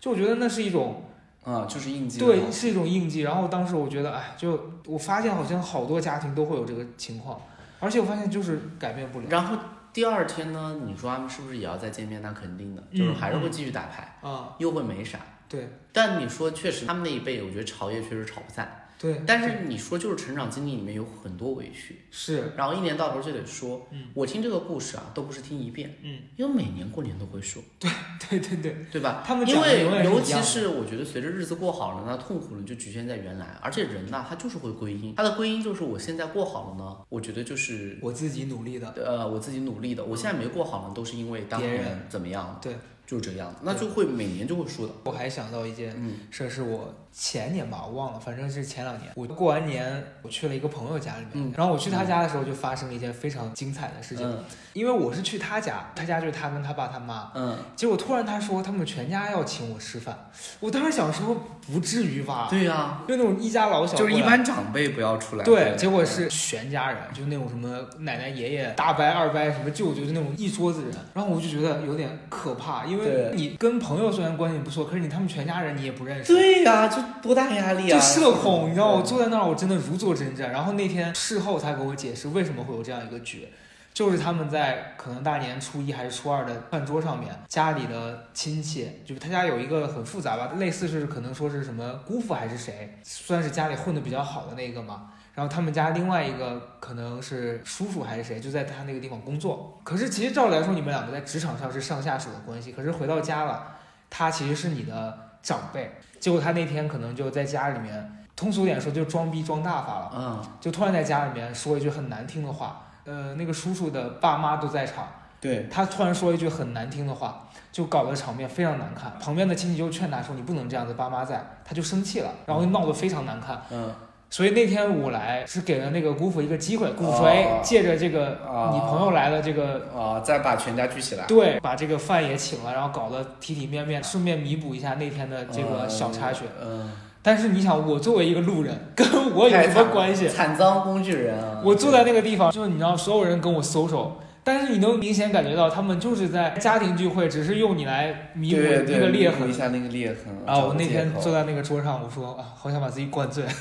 [0.00, 1.04] 就我觉得那是一种
[1.46, 3.20] 嗯，就是应激对，是一种印记。
[3.20, 7.40] 然后当时我觉得，哎，就我发现好像好多家庭都会有这个情况，
[7.82, 9.58] 而且我发现就是改变不了然后
[9.92, 12.22] 第二天呢，你说他们是不是也要再见面？
[12.22, 15.18] 那肯定的，就是嗯还是会继续打牌，啊，又会没啥。
[15.48, 18.81] 对但你说确实，他们那一辈，我觉得吵也确实吵不散。
[19.02, 23.88] 对，但是你说就是成长经历里面有很多委屈，是，然后一年到头就得说。
[23.90, 24.04] 嗯。
[24.14, 27.90] 我听这个故事啊，都不是听一遍，嗯，因为每年过年都会说，对
[28.28, 29.24] 对对，对对吧？
[29.26, 42.74] 他们因为尤其是我觉得随着日子过好了那，痛苦呢就局限在原来，而且人呐，他就是会归因，他的归因就是我现在过好了呢，我觉得就是我自己努力的，呃我自己努力的，我现在没过好呢，都是因为当年怎么样，对，
[43.06, 46.12] 就是这个样子，那就会每年就会说的，我还想到一件嗯。
[46.30, 54.42] 事儿，是我前年吧，我忘了，反正是前两年，我过完年我去了一个朋友家里面，嗯然后我去他家的时候就发生了一件非常精彩的事情，嗯。
[54.72, 70.94] 因为我是去他家，他家就是他跟他爸他妈，嗯，结果突然他说他们全家要请我吃饭，我当时想说不至于吧，对呀、就那种一家老小，就是一般长辈不要出来，对，结果是全家人，就那种什么奶奶、爷爷、大伯、二伯，什么舅舅，就那种一桌子人。
[71.12, 76.32] 然后我就觉得有点可怕，因为你跟朋友虽然关系不错，可是你他们全家人你也不认识。
[76.32, 77.98] 对呀、这多大压力啊！
[77.98, 80.48] 就社恐，你知道，我坐在那儿，我真的如坐针毡。
[80.48, 83.48] 然后那天事后他给我解释为什么会有这样一个局，
[83.92, 95.12] 就是他们在可能大年初一还是初二的饭桌上面，家里的亲戚，就是他家有一个很复杂吧，类似是可能说是什么姑父还是谁，算是家里混的比较好的那个嘛。
[95.34, 99.80] 然后他们家另外一个可能是叔叔还是谁，就在他那个地方工作。
[99.82, 103.66] 可是其实照理来说，你们两个在职场上是上下属的关系，可是回到家了，
[104.10, 105.90] 他其实是你的长辈。
[106.22, 115.08] 结果他那天可能就在家里面通俗点说就装逼装大发了，嗯，就突然在家里面说一句很难听的话，呃，那个叔叔的爸妈都在场，
[115.40, 119.12] 对，他突然说一句很难听的话，就搞得场面非常难看。
[119.18, 123.60] 旁边的亲戚就劝他说：“你不能这样子，爸妈在。”他就生气了，然后就闹得非常难看。
[123.70, 123.92] 嗯，
[124.32, 136.46] 所以那天我来是给了那个姑父一个机会，姑父说：“哦哎，借着这个哦你朋友来了，这个啊，再把全家聚起来，对，把这个饭也请了，然后搞得体体面面，顺便弥补一下那天的这个小插曲。
[136.62, 136.90] 嗯，
[137.20, 140.26] 但是你想，我作为一个路人，跟我有什么关系？
[140.26, 141.60] 惨遭工具人啊！
[141.62, 149.52] 我坐在那个地方，就是你知道，所有人跟我搜手，但是你能明显感觉到他们就是在家庭聚会，只是用你来弥补对对那个裂痕弥补一。
[149.52, 150.18] 下那个裂痕。
[150.44, 153.44] 然后我那天坐在那个桌上，我说啊，好想把自己灌醉。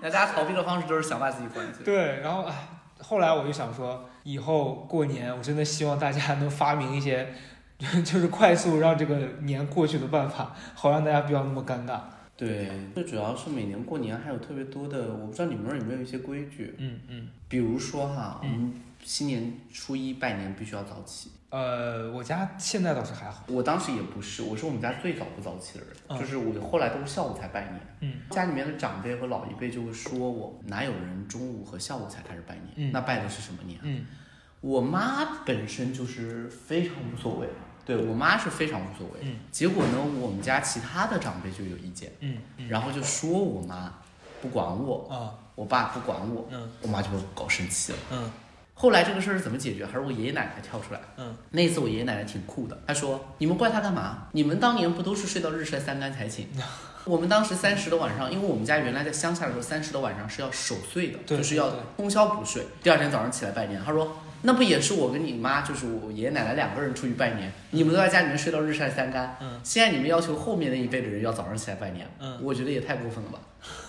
[0.00, 1.82] 大家逃避的方式就是想把自己灌醉。
[1.86, 2.54] 对，然后哎，
[3.00, 7.34] 后来我就想说，以后过年我真的希望大家能发明一些，
[8.04, 11.98] 就是快速让这个年过去的办法，好让大家不要那么尴尬。
[12.36, 17.28] 对，最主要是每年过年还有特别多的，我不知道你们那儿有没有一些规矩，嗯嗯。
[17.48, 21.30] 比如说哈，我嗯们新年初一拜年必须要早起。
[21.50, 23.44] 呃，我家现在倒是还好。
[23.46, 27.80] 我当时也不是，我是我们家最早不早起的人，嗯就是我后来都是下午才拜年。
[28.00, 32.72] 嗯家里面的长辈和老一辈就会说我哪有人中午和下午才开始拜年？
[32.76, 33.78] 嗯那拜的是什么年？
[33.84, 34.04] 嗯
[34.60, 37.46] 我妈本身就是非常无所谓，
[37.84, 39.20] 对我妈是非常无所谓。
[39.22, 43.92] 嗯结果呢，我们家其他的长辈就有意见，嗯嗯然后就说我妈
[44.40, 47.98] 不管我，啊我爸不管我，嗯我妈就搞生气了。
[48.12, 48.30] 嗯
[48.76, 49.86] 后来这个事儿是怎么解决？
[49.86, 51.00] 还是我爷爷奶奶跳出来。
[51.16, 54.26] 嗯那一次我爷爷奶奶挺酷的，他说：“你们怪他干嘛？
[54.32, 56.48] 你们当年不都是睡到日晒三竿才醒？
[57.04, 62.66] 我们当时三十的晚上，因为我们家原来在乡下的时候，三十的晚上是要守岁的，就是要通宵不睡。
[62.82, 63.80] 第二天早上起来拜年。
[63.84, 69.36] 他说：那不也是我跟你妈，就是我爷爷奶奶两个人出去拜年，你们都在家里面睡到日晒三竿。
[69.40, 73.38] 嗯现在你们要求后面那一辈的人要早上起来拜年，嗯我觉得也太过分了吧。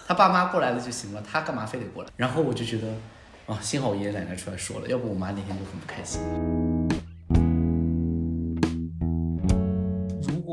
[0.08, 2.10] 他爸妈过来了就行了，他干嘛非得过来？
[2.16, 2.88] 然后我就觉得，
[3.54, 6.22] 啊，幸好我爷爷奶奶出来说了，要不我妈那天就很不开心。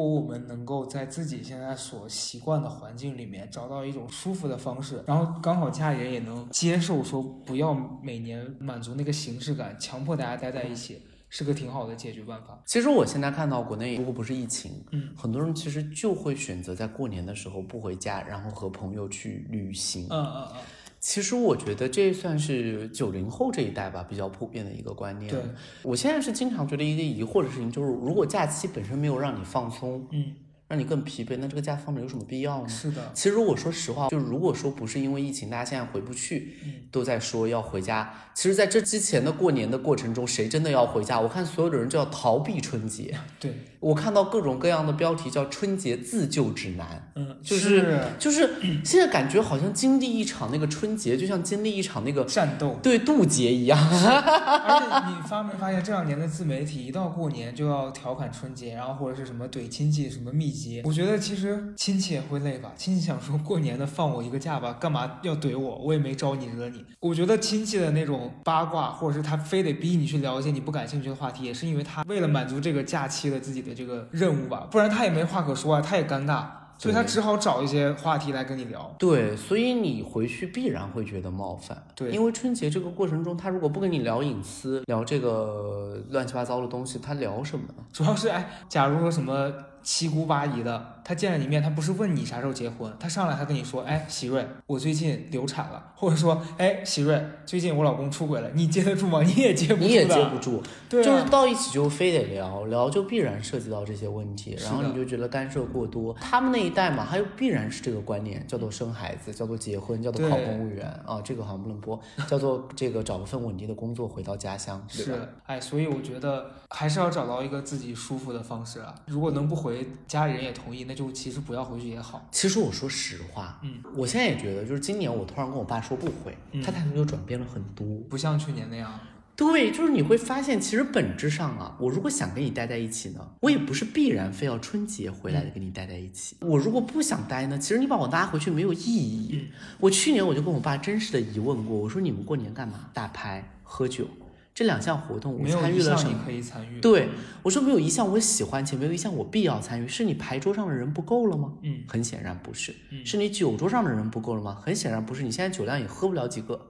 [0.02, 12.60] 果我们能够在自己现在所习惯的环境里面找到一种舒服的方式，然后刚好家里人也能接受，说不要每年满足那个形式感，强迫大家待在一起，是个挺好的解决办法。
[12.66, 20.06] 其实我现在看到国内，如果不是疫情，嗯，很多人其实就会选择在过年的时候不回家，然后和朋友去旅行。
[20.10, 20.56] 嗯嗯嗯，
[21.02, 25.28] 其实我觉得这算是九零后这一代吧比较普遍的一个观念。
[25.28, 25.42] 对，
[25.82, 30.32] 我现在是经常觉得一个疑惑的事情，就是如果假期本身没有让你放松，嗯，
[30.68, 32.68] 让你更疲惫，那这个假放着有什么必要呢？
[32.68, 38.14] 是的，其实如果说实话，就如果说不是因为疫情，大家现在回不去，嗯都在说要回家。
[38.32, 41.20] 其实，在这之前的过年的过程中，谁真的要回家？
[41.20, 43.18] 我看所有的人就要逃避春节。
[43.40, 52.78] 对，我看到各种各样的标题叫“春节自救指南嗯，”，就是就是现在感觉好像经历一场那个春节，就像经历一场那个战斗。
[52.80, 53.76] 对渡劫一样。
[53.82, 65.78] 而且你发没发现这两年的自媒体一到过年就要调侃春节，然后或者是什么怼亲戚什么秘籍，我觉得其实亲戚也会累吧，亲戚想说过年的放我一个假吧，干嘛要怼我？
[65.78, 66.84] 我也没招你惹你。
[67.00, 76.44] 我觉得亲戚的那种八卦，或者是他非得逼你去聊一些你不感兴趣的话题，也是因为他为了满足这个假期的自己的这个任务吧，不然他也没话可说啊，他也尴尬，
[76.78, 78.94] 所以他只好找一些话题来跟你聊。
[78.98, 81.80] 对，所以你回去必然会觉得冒犯。
[81.94, 87.84] 对因为春节这个过程中，他如果不跟你聊隐私，聊这个乱七八糟的东西，他聊什么呢？
[87.92, 99.22] 主要是哎，假如说什么七姑八姨的，他见了你面，他不是问你啥时候结婚，他上来他跟你说，哎，喜瑞，我最近流产了，或者说，哎，喜瑞，最近我老公出轨了，你接得住吗？
[99.22, 106.14] 你也接不住，你也接不住，对、啊，就是到一起就非得聊聊，就必然涉及到这些问题，然后你就觉得干涉过多。
[106.20, 115.12] 他们那一代嘛，他又必然是这个观念，叫做生孩子，叫做结婚，叫做考公务员啊，这个好像不能播，叫做这个找个份稳定的工作回到家乡，对吧？
[115.14, 118.94] 是，哎，所以我觉得还是要找到一个自己舒服的方式啊。
[119.06, 122.26] 如果能不回，家里人也同意，那就其实不要回去也好。
[122.30, 127.86] 其实我说实话，嗯，我现在也觉得，就是今年我突然跟我爸说不回，嗯他态度就转变了很多。
[128.08, 128.98] 不像去年那样，
[129.34, 136.36] 对，就是你会发现，其实本质上啊，我如果想跟你待在一起呢，我也不是必然非要春节回来的跟你待在一起。
[136.40, 139.30] 我如果不想待呢，其实你把我拉回去没有意义。
[139.32, 139.48] 嗯
[139.80, 142.90] 我去年我就跟我爸真实的疑问过，我说你们过年干嘛？
[142.92, 144.06] 打牌、喝酒
[144.54, 146.20] 这两项活动，我参与了什么？
[146.24, 146.80] 可以参与。
[146.80, 147.08] 对，
[147.42, 151.52] 我说没有一项我喜欢且没有一项我必要参与，是你牌桌上的人不够了吗？
[151.62, 154.58] 嗯很显然不是，嗯是你酒桌上的人不够了吗？
[154.62, 156.60] 很显然不是，你现在酒量也喝不了几个，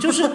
[0.00, 0.28] 就是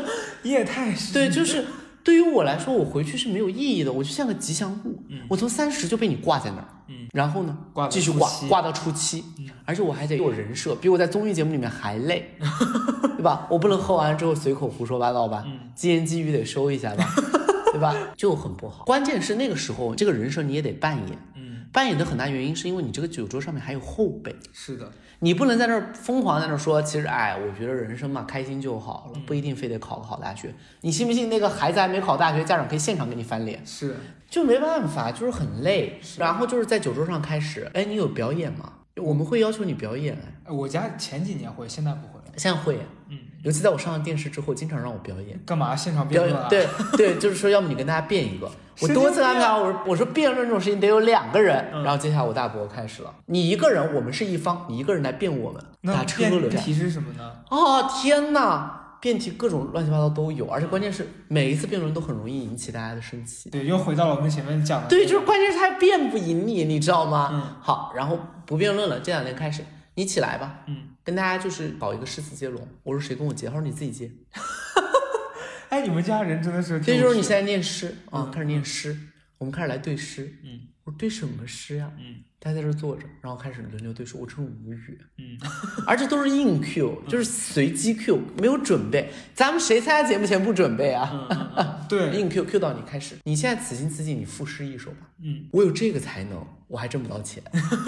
[0.44, 1.66] 你也太是对，就是
[2.04, 7.08] 对于我来说，我回去是没有意义的，我就像个吉祥物，嗯我从三十就被你挂在那儿，嗯。
[7.14, 9.24] 然后呢挂到继续挂挂到初七，
[9.66, 12.36] 而且我还得做人设，比我在综艺节目里面还累，
[13.18, 13.48] 对吧？
[13.50, 15.60] 我不能喝完之后随口胡说八道吧，嗯。
[15.74, 17.06] 鸡言鸡语得收一下吧，
[17.72, 17.96] 对吧？
[18.16, 18.84] 就很不好。
[18.86, 21.33] 关键是那个时候这个人设你也得扮演，嗯，
[21.74, 24.34] 扮演的很大原因是因为你这个酒桌上面还有后辈。
[24.54, 30.54] 是的，你不能在那儿疯狂在那儿说，其实哎，我觉得人生嘛，开心就好嗯了，不一定非得考个好大学。
[30.82, 33.60] 你信不信那个孩子还没考大学，家长可以现场给你翻脸？
[33.66, 33.96] 是
[34.30, 36.00] 就没办法，就是很累。
[36.18, 38.74] 然后就是在酒桌上开始，哎，你有表演吗？
[38.98, 42.26] 我们会要求你表演，哎，呃我家前几年会，现在不会了。
[42.38, 45.40] 现在会，嗯，尤其在我上了电视之后，经常让我表演。
[45.46, 46.68] 干嘛现场辩表论啊？，对
[46.98, 48.50] 对，就是说，要么你跟大家辩一个。
[48.82, 57.32] 我多次安排病啊我说我说辩论这种事情得有两个人，嗯然后接下来我大伯开始了，你一个人，我们是一方，你一个人来辩我们，那打车辩轮题是什么呢？
[57.50, 58.80] 哦天哪！
[59.00, 63.50] 辩题各种乱七八糟都有，而且关键是每一次辩论都很容易引起大家的生气。
[63.50, 64.88] 对，又回到了我们前面讲的。
[64.88, 67.30] 对，就是关键是他辩不赢你，你知道吗？
[67.34, 69.62] 嗯好，然后不辩论了，这两天开始，
[69.96, 72.68] 你起来吧，嗯，跟大家就是搞一个诗词接龙。
[72.84, 73.48] 我说谁跟我接？
[73.48, 74.12] 他说你自己接。
[75.70, 78.98] 哎，你们家人真的是，这就是你现在念诗啊嗯，开始念诗，
[79.38, 80.34] 我们开始来对诗。
[80.44, 81.92] 嗯我说对什么诗呀？
[82.00, 85.00] 嗯大家在这坐着，然后开始轮流对诗，我真无语。
[85.18, 85.38] 嗯，
[85.88, 89.10] 而且都是硬 Q，就是随机 Q，没有准备。
[89.34, 91.10] 咱们谁参加节目前不准备啊？
[91.14, 95.08] 嗯嗯嗯，对， 硬 Q Q 到你开始，你现在此心此景，你赋诗一首吧。
[95.24, 97.42] 嗯，我有这个才能，我还挣不到钱，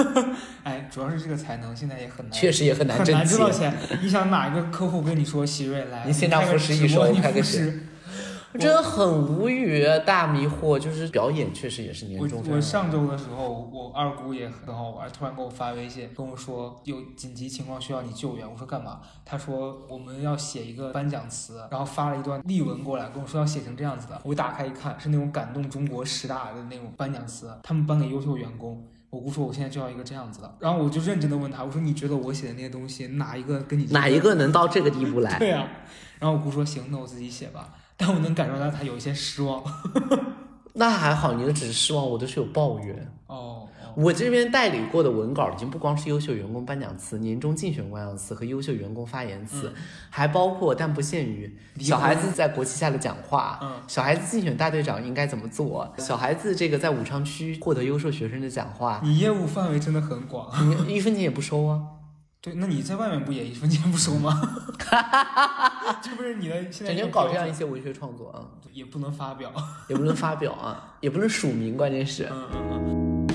[0.64, 3.76] 哎，主要是这个才能现在也很难，确实也很难很挣难挣到钱。
[4.02, 7.58] 你想哪一个客户跟你说喜瑞来，你现场赋诗一首你开个赋
[8.58, 8.64] 诗。
[8.64, 10.80] 真的很无语，大迷惑。
[10.80, 18.50] 就是表演确实也是年我终我上周的时候，我二姑也很好玩，突然给我发微信跟我说有紧急情况需要你救援。
[18.50, 19.02] 我说干嘛？
[19.24, 24.22] 他说我们要写一个颁奖词，然后发了一段例文过来，跟我说要写成这样子的。
[24.24, 28.86] 我一打开一看，是那种感动中国十大的那种颁奖词，他们颁给优秀员工。
[29.12, 35.38] 我姑说我现在就要一个这样子的，然后我就认真的问他，我说你觉得我写的那些东西哪一个跟你哪一个能到这个地步来？
[35.40, 35.66] 对呀、
[36.20, 37.70] 然后我姑说行，那我自己写吧。
[37.98, 39.64] 但我能感受到他有一些失望。
[40.78, 42.96] 那还好，你的只是失望，我都是有抱怨。
[43.28, 49.72] 哦，哦我这边代理过的文稿已经不光是优秀员工颁奖词、年终竞选颁奖词和优秀员工发言词，
[50.10, 60.52] 还包括但不限于小孩子在国旗下的讲话，嗯小孩子竞选大队长应该怎么做，小孩子这个在武昌区获得优秀学生的讲话，你业务范围真的很广。
[60.86, 61.82] 你一分钱也不收啊。
[62.46, 64.40] 对，那你在外面不也一分钱不收吗？
[66.00, 69.52] 这不是你的现在整一个天搞这样一些文学创作啊，也不能发表。
[69.90, 72.30] 也不能发表啊，也不能署名，关键是。
[72.32, 73.26] 嗯嗯嗯。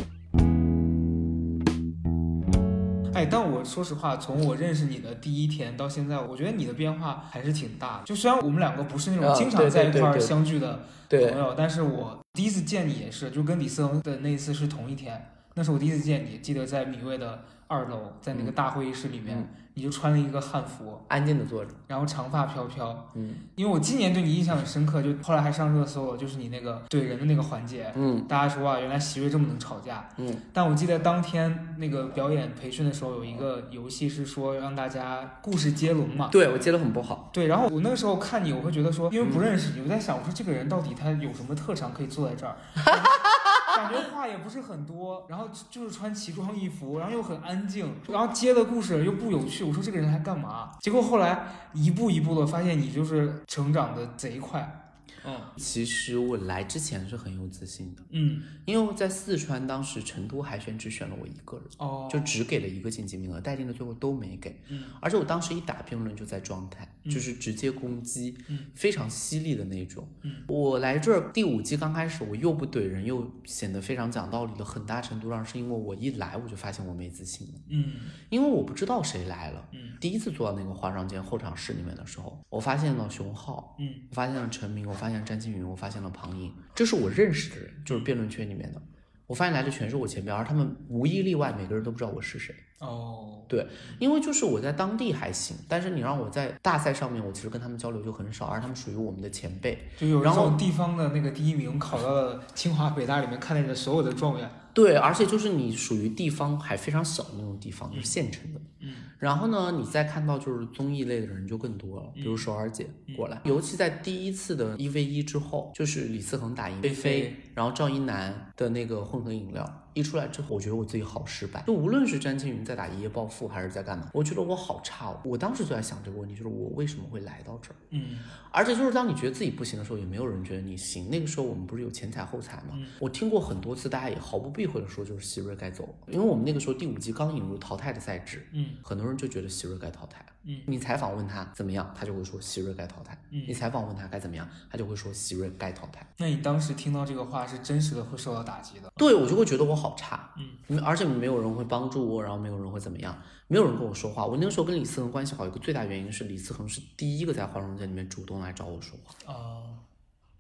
[3.13, 8.05] 哎，但我说实话，从我认识你的第一天到现在，我觉得你的变化还是挺大的。
[8.05, 15.33] 就虽然我们两个不是那种啊经常在一块儿相聚的朋友，但是我第一次见你也是，就跟李思恒的那一次是同一天。
[15.55, 23.09] 那是我第一次见你，记得在米味的二楼，在那个大会议室里面，嗯你就穿了一个汉服，安静的坐着，然后长发飘飘。
[23.15, 30.09] 嗯因为我今年对你印象很深刻，就后来还上热搜了，就是你那个怼人的那个环节，嗯大家说啊，原来席瑞这么能吵架。
[30.17, 36.29] 嗯，但我记得当天那个表演培训的时候，有一个游戏是说让大家故事接龙嘛。
[36.33, 42.57] 对我接的很不好，对，然后我那个时候看你，我会觉得说，因为不认识你，我在想，我说这个人到底他有什么特长可以坐在这儿？
[43.83, 49.65] 感觉话也不是很多， 然后就是穿奇装异服，然后又很安静，然后接的故事又不有趣。
[49.65, 50.71] 我说这个人还干嘛？
[50.81, 54.80] 结果后来一步一步的发现你就是成长的贼快。
[55.25, 55.41] 嗯。
[55.57, 58.43] 其实我来之前是很有自信的，嗯。
[58.65, 64.61] 因为在四川当时成都海选只选了我一个人，哦，就只给了一个晋级名额，待定的最后都没给。
[64.69, 64.85] 嗯。
[65.01, 67.11] 而且我当时一打辩论就在状态，嗯。
[67.11, 68.67] 就是直接攻击，嗯。
[68.75, 70.07] 非常犀利的那种。
[70.23, 70.37] 嗯。
[70.47, 77.93] 我来这儿第五季刚开始，我又不怼人，又显得非常讲道理了，很大程度上是因为我一来我就发现我没自信了，嗯。
[78.29, 79.69] 因为我不知道谁来了。
[79.73, 79.81] 嗯。
[80.01, 83.93] 第一次坐到那个化妆间候场室里面的时候，我发现了熊浩，嗯。
[84.09, 88.83] 我发现了陈明，我发现詹青云，我发现了庞颖，这是我认识的人，就是辩论圈里面的。
[89.27, 92.55] 我发现来的全是我前辈，而他们无一例外，每个人都不知道我是谁。
[92.81, 93.67] 哦对，
[93.99, 99.79] 因为就是我在当地还行，但是你让我在大赛上面，我其实跟他们交流就很少，而他们属于我们的前辈。
[99.97, 104.51] 就有一然后地方的那个第一名考到了清华北大里面看见的所有的状元。
[104.73, 108.61] 对，而且就是你属于地方还非常小的那种地方，就是县城的。
[108.81, 121.63] 嗯然后呢，你再看到就是综艺类的人就更多了，比如首尔姐过来，尤其在第一次的一 v 一之后，就是李思恒打赢菲菲菲，然后赵一楠的那个混合饮料，一出来之后，我觉得我自己好失败。
[121.67, 125.09] 就无论是詹青云在打一夜暴富，还是在干嘛，我觉得我好差。
[125.09, 127.77] 哦我当时就在想这个问题，就是我为什么会来到这儿？
[127.91, 128.19] 嗯
[128.53, 131.09] 而且就是当你觉得自己不行的时候，也没有人觉得你行。
[131.11, 132.77] 那个时候我们不是有前踩后踩吗？
[132.99, 140.25] 我听过很多次，大家也毫不避讳的说，就是希瑞该走了，因为我们那个时候第五季刚引入淘汰的赛制，嗯很多人就觉得希瑞该淘汰。
[140.45, 143.17] 嗯，你采访问他怎么样，他就会说希瑞该淘汰。
[143.31, 146.07] 嗯你采访问他该怎么样，他就会说希瑞该淘汰。
[146.19, 148.91] 那你当时听到这个话是真实的会受到打击的。
[148.97, 150.33] 对我就会觉得我好差，
[150.69, 153.17] 嗯，而且没有人会帮助我，然后没有人会怎么样，
[153.49, 154.25] 没有人跟我说话。
[154.25, 159.33] 我那个时候跟李思恒关系好，有一个最大原因是李思恒是第一个在化妆间里面主动来找我说话。
[159.33, 159.37] 啊，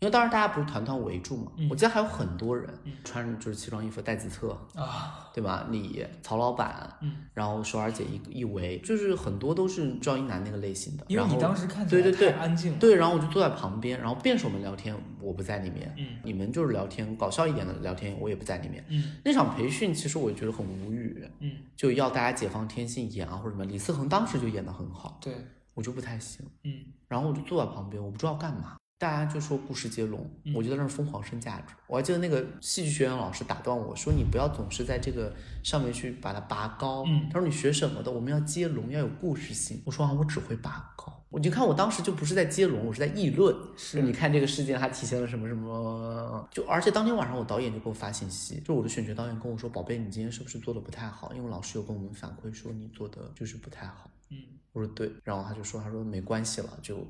[0.00, 5.66] 因为当时大家不是团团围住嘛，嗯我记得还有很多人嗯穿着就是西装衣服戴子册，啊，对吧？
[5.70, 11.04] 你曹老板，嗯，然后首尔姐一一围，就是很多都是赵一楠那个类型的。
[11.10, 12.78] 然后因为你当时看对对对太安静了。
[12.78, 15.94] 对，然后我就坐在旁边，然后辩手们聊天，我不在里面。
[15.98, 18.82] 嗯你们就是聊天，搞笑一点的聊天，我也不在里面。
[18.88, 23.66] 嗯那场培训其实我也觉得很无语，嗯，就要大家解放天性演啊或者什么。
[23.66, 25.34] 李思恒当时就演的很好，对，
[25.74, 26.46] 我就不太行。
[26.64, 26.72] 嗯
[27.06, 28.76] 然后我就坐在旁边，我不知道干嘛。
[29.00, 31.74] 大家就说故事接龙，嗯我觉得那是疯狂升价值。
[31.86, 38.12] 我还记得那个戏剧学院老师打断我说：“你不要总是在这个上面去把它拔高。”嗯他说：“你学什么的？
[38.12, 43.56] 我们要接龙，要有故事性。”我说：“啊，我只会拔高。”我就看我当时就不是在接龙，我是在议论。
[43.74, 46.46] 是你看这个事件，它体现了什么什么？
[46.50, 51.32] 就而且当天晚上我导演就给我发信息，就我的选角导演跟我说：“宝贝，你今天是不是做的不太好？
[51.34, 54.36] 因为老师有跟我们反馈说你做的就是不太好。”嗯
[54.72, 57.04] 我说对，然后他就说，他说没关系了，就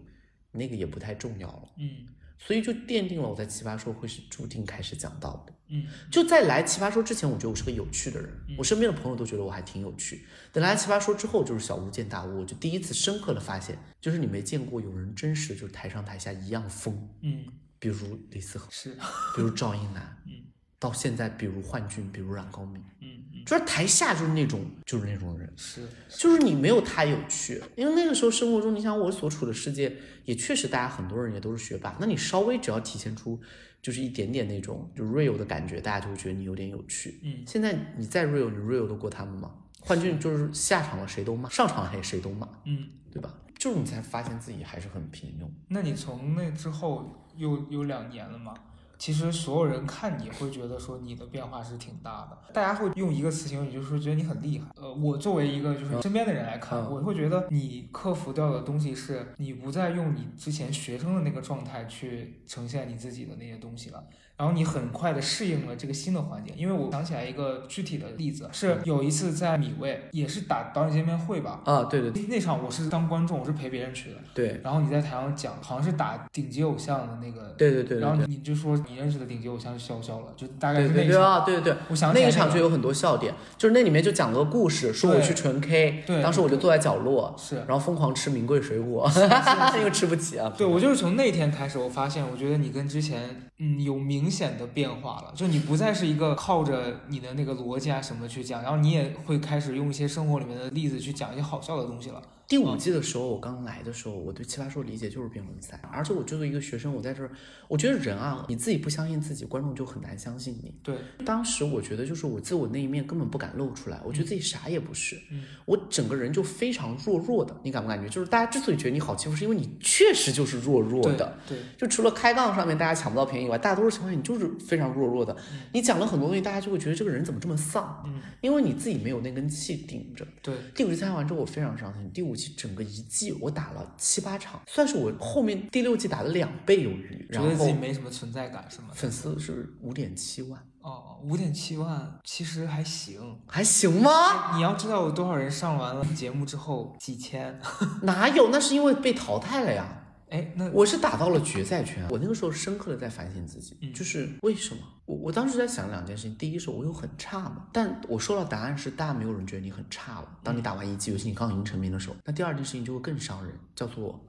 [0.53, 2.07] 那个也不太重要了，嗯。
[2.43, 5.53] 所以就奠定了我在奇葩说会是注定开始讲到的。
[5.69, 5.87] 嗯。
[6.11, 8.57] 就在来奇葩说之前，我觉得我是个有趣的人，嗯。
[8.57, 10.27] 我身边的朋友都觉得我还挺有趣。
[10.51, 17.45] 等来奇葩说之后，就是小巫见大巫，我就第一次深刻的发现，就是你没见过有人真实就是台上台下一样疯，嗯，
[17.79, 18.95] 比如李思恒，是，
[19.37, 20.33] 比如赵英男， 嗯
[20.81, 25.53] 到现在比如幻俊，比如冉高明，嗯嗯就是台下就是那种就是那种人。
[25.57, 33.39] 是，就是你没有他有趣，因为那个时候生活中，你想我所处的世界也确实大家很多人也都是学霸，那你稍微只要体现出
[33.81, 37.21] 就是一点点那种就 real 的感觉，大家就会觉得你有点有趣。
[37.23, 39.53] 嗯现在你再 real，你 real 得过他们吗？
[39.81, 42.89] 幻俊就是下场了谁都骂，上场了谁谁都骂，嗯。
[43.13, 43.35] 对吧？
[43.59, 45.45] 就是你才发现自己还是很平庸。
[45.67, 48.55] 那你从那之后又有两年了嘛？
[49.01, 54.67] 其实所有人看你会觉得说你的变化是挺大的，大家会用一个词形容你，就是说觉得你很厉害。
[54.77, 64.05] 呃，我作为一个就是身边的人来看，嗯我会觉得你克服掉的东西是你不再用你之前学生的那个状态去呈现你自己的那些东西了。
[64.41, 72.11] 然后你很快的适应了这个新的环境，因为我想起来一个具体的例子，是有一次在米味，也是打导演见面会吧，啊，对对。
[72.11, 74.59] 对那场我是当观众，我是陪别人去的，对。
[74.65, 81.13] 然后你在台上讲，好像是打顶级偶像的那个，对对对对然后你你就说你认识的顶级偶像是潇潇了，就大概是那一场。
[81.13, 81.77] 对啊，对对对。
[81.91, 86.23] 我想起来个那一场就有很多笑点，就是那里面就讲了个故事，说我去纯 K，对。
[86.23, 89.07] 当时我就坐在角落，是，然后疯狂吃名贵水果，
[89.77, 90.51] 因为吃不起啊。
[90.57, 102.23] 对我就是从那天开始，我发现我觉得你跟之前嗯有明显的变化了，就你不再是一个靠着你的那个逻辑啊什么去讲，然后你也会开始用一些生活里面的例子去讲一些好笑的东西了。
[102.51, 107.31] 第五季的时候，我刚来的时候，我对奇葩说理解就是辩论赛，而且我作为一个学生，我在这儿，
[107.69, 110.75] 我觉得人啊，你自己不相信自己，观众就很难相信你。
[110.83, 118.09] 对，当时我觉得就是我自我那一面根本不敢露出来，我觉得自己啥也不是，嗯我整个人就非常弱弱的，你感不感觉？
[118.09, 121.39] 就是大家之所以觉得你好欺负，是因为你确实就是弱弱的。
[121.47, 125.37] 对，就除了开杠上面大家抢不到便宜以外，大多数情况下你就是非常弱弱的。
[125.73, 130.27] 你讲了很多东西，大家就会觉得这个人怎么这么丧，嗯因为你自己没有那根气顶着。
[130.43, 132.11] 对，第五季参加完之后，我非常伤心。
[132.13, 137.27] 第五季整个一季我打了七八场，算是我后面第六季打了两倍有余。
[137.29, 138.89] 然觉得自己后没什么存在感是吗？
[138.95, 143.21] 粉丝是五点七万，哦，五点七万其实还行。
[143.47, 144.57] 还行吗？
[144.57, 147.61] 你要知道有多少人上完了节目之后几千，
[148.03, 148.49] 哪有？
[148.51, 150.00] 那是因为被淘汰了呀。
[150.31, 154.81] 哎，那我是打到了决赛圈，我那个时候深刻的在反省自己，嗯就是为什么？
[155.05, 157.67] 我我当时在想两件事情，第一是我有很差嘛？
[157.73, 160.29] 但我收到答案是大家没有人觉得你很差了。
[160.45, 164.21] 当你打完一季，游戏你刚赢成名的时候，那第二件事情就会更伤人，叫做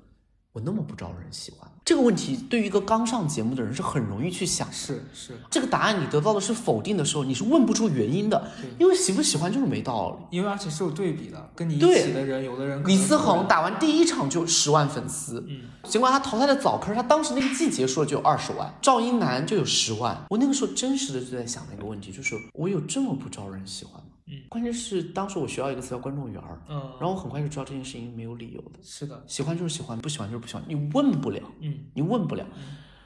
[0.54, 1.70] 我那么不招人喜欢。
[1.84, 4.74] 这个问题对于一个刚上节目的人是很容易去想的。
[4.74, 10.38] 是是，这个答案你得到的是否定的时候，你是问不出原因的，因为喜不喜欢就是没道理。
[10.38, 20.26] 因为而且是有对比的，跟你一起的人，有的人李思恒打完第一场就十万粉丝，嗯，尽管他淘汰的早，可是他当时那个季结束了就有二十万，赵英男就有十万。
[20.30, 24.11] 我那个时候真实的就在想那个问题，就是我有这么不招人喜欢吗？
[24.28, 32.46] 嗯，关键是当时我学到一个词叫观众缘儿，嗯，然后我很快就知道这件事情没有理由的，是的，喜欢就是喜欢，不喜欢就是不喜欢，你问不了，嗯你问不了。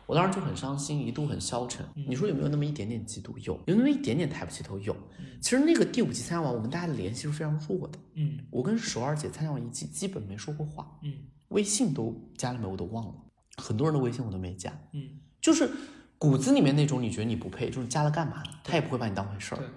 [0.07, 1.83] 我当时就很伤心，一度很消沉。
[1.95, 3.35] 嗯你说有没有那么一点点嫉妒？
[3.39, 4.77] 有，有那么一点点抬不起头？
[4.77, 4.95] 有。
[5.19, 7.97] 嗯其实那个第五季参加完，我们大家的联系是非常弱的。
[8.13, 11.13] 嗯我跟首尔姐参加完一季，基本没说过话，嗯
[11.47, 13.15] 微信都加了没我都忘了，
[13.57, 15.09] 很多人的微信我都没加，嗯，
[15.41, 15.67] 就是
[16.19, 18.49] 骨子里面那种你觉得你不配，就是加了干嘛呢？
[18.63, 19.67] 他也不会把你当回事儿对。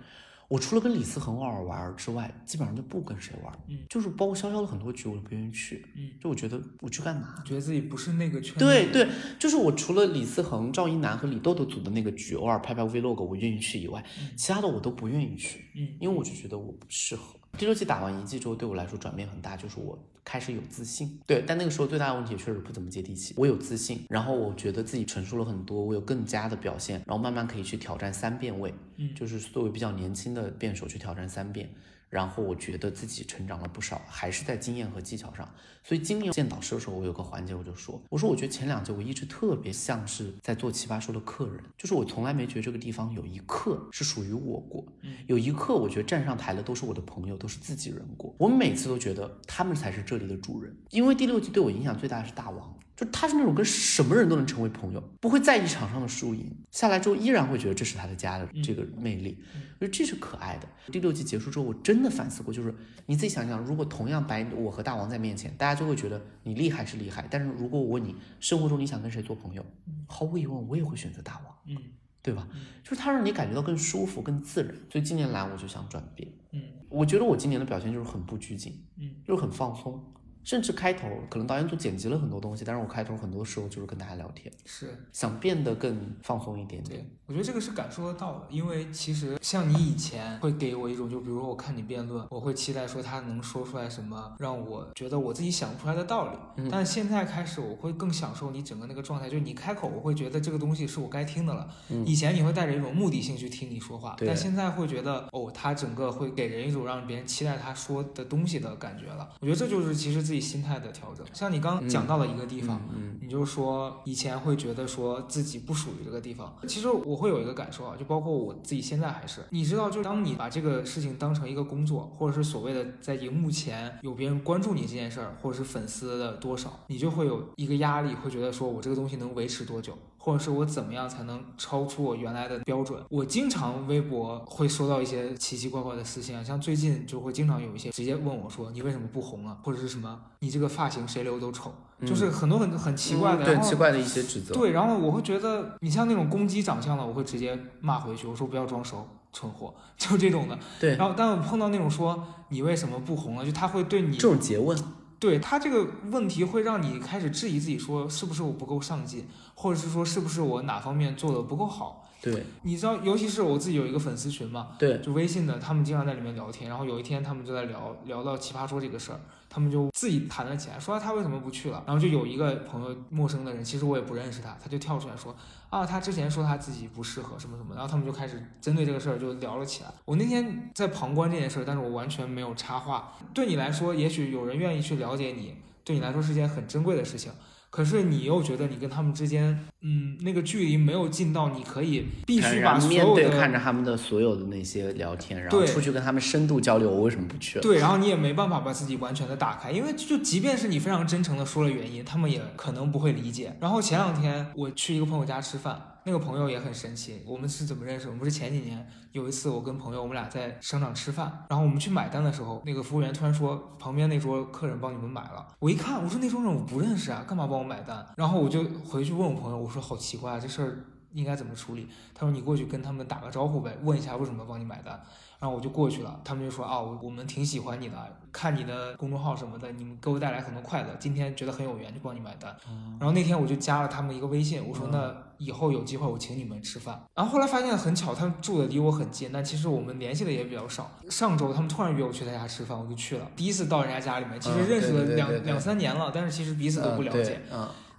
[0.49, 3.53] 我除了跟李思恒偶尔玩之外，基本上就不跟谁玩。
[3.69, 5.85] 嗯，就是包括潇潇的很多局，我都不愿意去。
[5.95, 7.43] 嗯，就我觉得我去干嘛？
[7.45, 8.61] 觉得自己不是那个圈子。
[8.61, 9.07] 对对，
[9.39, 14.03] 就是我除了李思恒、赵一楠和李豆豆组的那个局，偶尔拍拍 vlog 我愿意去以外，
[14.37, 17.35] 其他的我都不愿意去，嗯因为我就觉得我不适合。
[17.59, 19.99] 第六季打完一季之后，对我来说转变很大，就是我
[20.29, 21.19] 开始有自信。
[21.27, 23.33] 对，但那个时候最大的问题确实不怎么接地气。
[23.39, 31.71] 我有自信，然后我觉得自己成熟了很多，我有更加的表现，然后慢慢可以去挑战三变位，嗯就是作为比较年轻的辩手去挑战三变。
[32.09, 35.49] 然后我觉得自己成长了不少，还是在经验和技巧上。
[35.83, 44.85] 所以今年见导师的时候，我有个环节我就说，我说我觉得前两届我一直特别像是在做奇葩说的客人，就是我从来没觉得这个地方有一刻是属于我过，
[45.27, 48.35] 有一刻我觉得站上台的都是我的朋友，都是自己人过。
[48.39, 52.79] 我每次都觉得他们才是这里的主人，因为第六季对我影响最大的是大王。
[52.99, 59.39] 就他是那种跟什么人都能成为朋友，不会在意场上的输赢，下来之后依然会觉得这是他的家的这个魅力，
[59.79, 60.69] 我觉得这是可爱的。
[60.91, 62.75] 第六季结束之后，我真的反思过，就是
[63.07, 69.65] 你自己想想，如果同样摆我和大王在面前，大家就会觉得你厉害是厉害，但是如果我问你生活中你想跟谁做朋友，
[70.09, 71.77] 毫无疑问我也会选择大王，嗯。
[72.21, 72.47] 对吧？
[72.83, 74.75] 就是他让你感觉到更舒服、更自然。
[74.91, 76.61] 所以近年来我就想转变，嗯。
[76.91, 80.05] 我觉得我今年的表现就是很不拘谨，嗯，就是很放松。
[80.49, 84.99] 甚至开头可能导演组剪辑了很多东西，但是我开头很多时候就是跟大家聊天，是。
[85.13, 87.01] 想变得更放松一点点。
[87.03, 96.39] 对，我觉得这个是感受得到的，因为其实像你以前会给我一种，就比如说我看你辩论，我会期待说他能说出来什么让我觉得我自己想不出来的道理。
[96.57, 101.69] 嗯但现在开始，我会更享受你整个那个状态，就是你开口，我会觉得这个东西是我该听的了。
[101.91, 109.29] 嗯以前你会带着一种目的性去听你说话，但现在会觉得哦，他整个会给人一种让别人期待他说的东西的感觉了。
[109.41, 111.27] 我觉得这就是其实自己心态的调整。
[111.33, 113.17] 像你刚刚讲到了一个地方，嗯。
[113.21, 129.93] 你就说以前会觉得说自己不属于这个地方，其实我会有一个感受啊，就包括我自己现在还是，你知道，就当你把这个事情当成一个工作，或者是所谓的在荧幕前有别人关注你这件事儿，或者是粉丝的多少，你就会有一个压力，会觉得说我这个东西能维持多久，
[130.29, 133.03] 或者是我怎么样才能超出我原来的标准。
[133.09, 141.73] 我经常微博会收到一些奇奇怪怪的私信啊，像最近就会经常有一些直接问我说你为什么不红了，或者是什么你这个发型谁留都丑，
[142.05, 144.53] 就是很多很很奇怪的，嗯对奇怪的一些指责。
[144.53, 150.59] 对，然后我会觉得你像那种攻击长相的，我会直接骂回去，我说不要装熟，蠢货， 就这种的。
[150.79, 154.79] 对然后，但我碰到那种说你为什么不红了，就他会对你这种诘问，
[155.19, 162.05] 对他这个问题会让你开始质疑自己，说是不是我不够上进，或者是说是不是我哪方面做的不够好。
[162.21, 166.69] 对你知道，尤其是我自己有一个粉丝群嘛，对，就微信的，他们经常在里面聊天。
[166.69, 171.83] 然后有一天，他们就在聊聊到奇葩说这个事儿，他们就自己谈了起来，说他为什么不去了。
[171.87, 175.35] 然后就有一个朋友，陌生的人，其实我也不认识他，他就跳出来说
[175.71, 177.75] 啊，他之前说他自己不适合什么什么。
[177.75, 179.91] 然后他们就开始针对这个事儿就聊了起来。
[180.05, 183.15] 我那天在旁观这件事儿，但是我完全没有插话。
[183.33, 187.33] 对你来说，也许有人愿意去了解你，对你来说是件很珍贵的事情。
[187.71, 197.63] 可是你又觉得你跟他们之间，嗯，那个距离没有近到你可以必须把所有面对看着他们的所有的那些聊天，然后出去跟他们深度交流，我为什么不去了？
[197.63, 203.55] 对，然后你也没办法把自己完全的打开，因为就即便是你非常真诚的说了原因，他们也可能不会理解。
[203.61, 208.09] 然后前两天我去一个朋友家吃饭，那个朋友也很神奇，我们是怎么认识？
[208.09, 218.07] 我们是前几年有一次我跟朋友我们俩在商场吃饭，然后我们去买单的时候，那个服务员突然说旁边那桌客人帮你们买了，我一看我说那桌人我不认识啊，干嘛帮我买单？
[218.17, 220.79] 然后我就回去问我朋友，我说好奇怪啊，这事儿
[221.13, 221.89] 应该怎么处理？
[222.15, 225.01] 他说你过去跟他们打个招呼呗，问一下为什么帮你买单。
[225.41, 227.97] 然后我就过去了，他们就说啊，我我们挺喜欢你的，
[228.33, 232.53] 看你的公众号什么的，你们给我带来很多快乐，今天觉得很有缘，就帮你买单。
[232.99, 237.01] 然后那天我就加了他们一个微信，我说那以后有机会我请你们吃饭。
[237.15, 240.91] 然后后来发现很巧，他们住的离我很近，但其实我们联系的也比较少。
[241.09, 243.31] 上周他们突然约我去他家吃饭，我就去了。
[243.37, 247.41] 第一次到人家家里面，其实嗯认识了两、两三年了，但是其实彼此都不了解。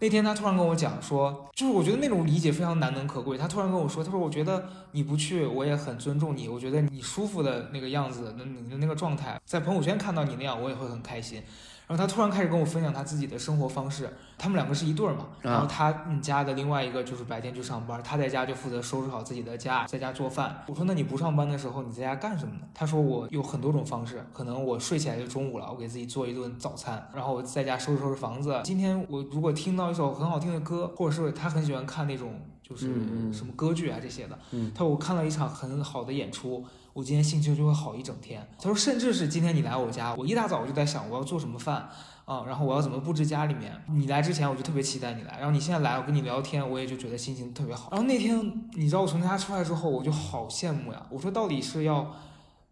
[0.02, 3.38] 那天他突然跟我讲说，就是我觉得那种理解非常难能可贵。
[3.38, 6.48] 他突然跟我说，他说我觉得你不去，我也很尊重你。
[6.48, 11.44] 我觉得你舒服的那个样子，那你的那个状态，在朋友圈看到你那样，我也会很开心。
[11.90, 20.64] 然后他突然开始跟我分享他自己的生活方式，他们两个是一对儿嘛，然后他们家的另外一个就是白天去上班，他在家就负责收拾好自己的家，在家做饭。
[20.68, 22.62] 我说那你不上班的时候你在家干什么呢？
[22.76, 28.62] 他说我有很多种方式，可能我睡起来就中午了，我给自己做一顿早餐，然后我在家收拾收拾房子。
[28.64, 32.94] 今天我如果听到一首很好听的歌，或者是他很喜欢看那种就是
[33.34, 34.38] 什么歌剧啊这些的，
[34.76, 36.64] 他说我看了一场很好的演出。
[36.94, 38.48] 我今天心情就会好一整天。
[38.58, 41.90] 他说，甚至是今天你来我家，我一大早我就在想我要做什么饭
[42.26, 43.72] 啊，然后我要怎么布置家里面。
[43.88, 47.90] 你来之前我就特别期待你来，然后你现在来我跟你聊天，我也就觉得心情特别好。
[47.92, 48.38] 然后那天
[48.74, 51.06] 你知道我从家出来之后，我就好羡慕呀。
[51.10, 52.16] 我说到底是要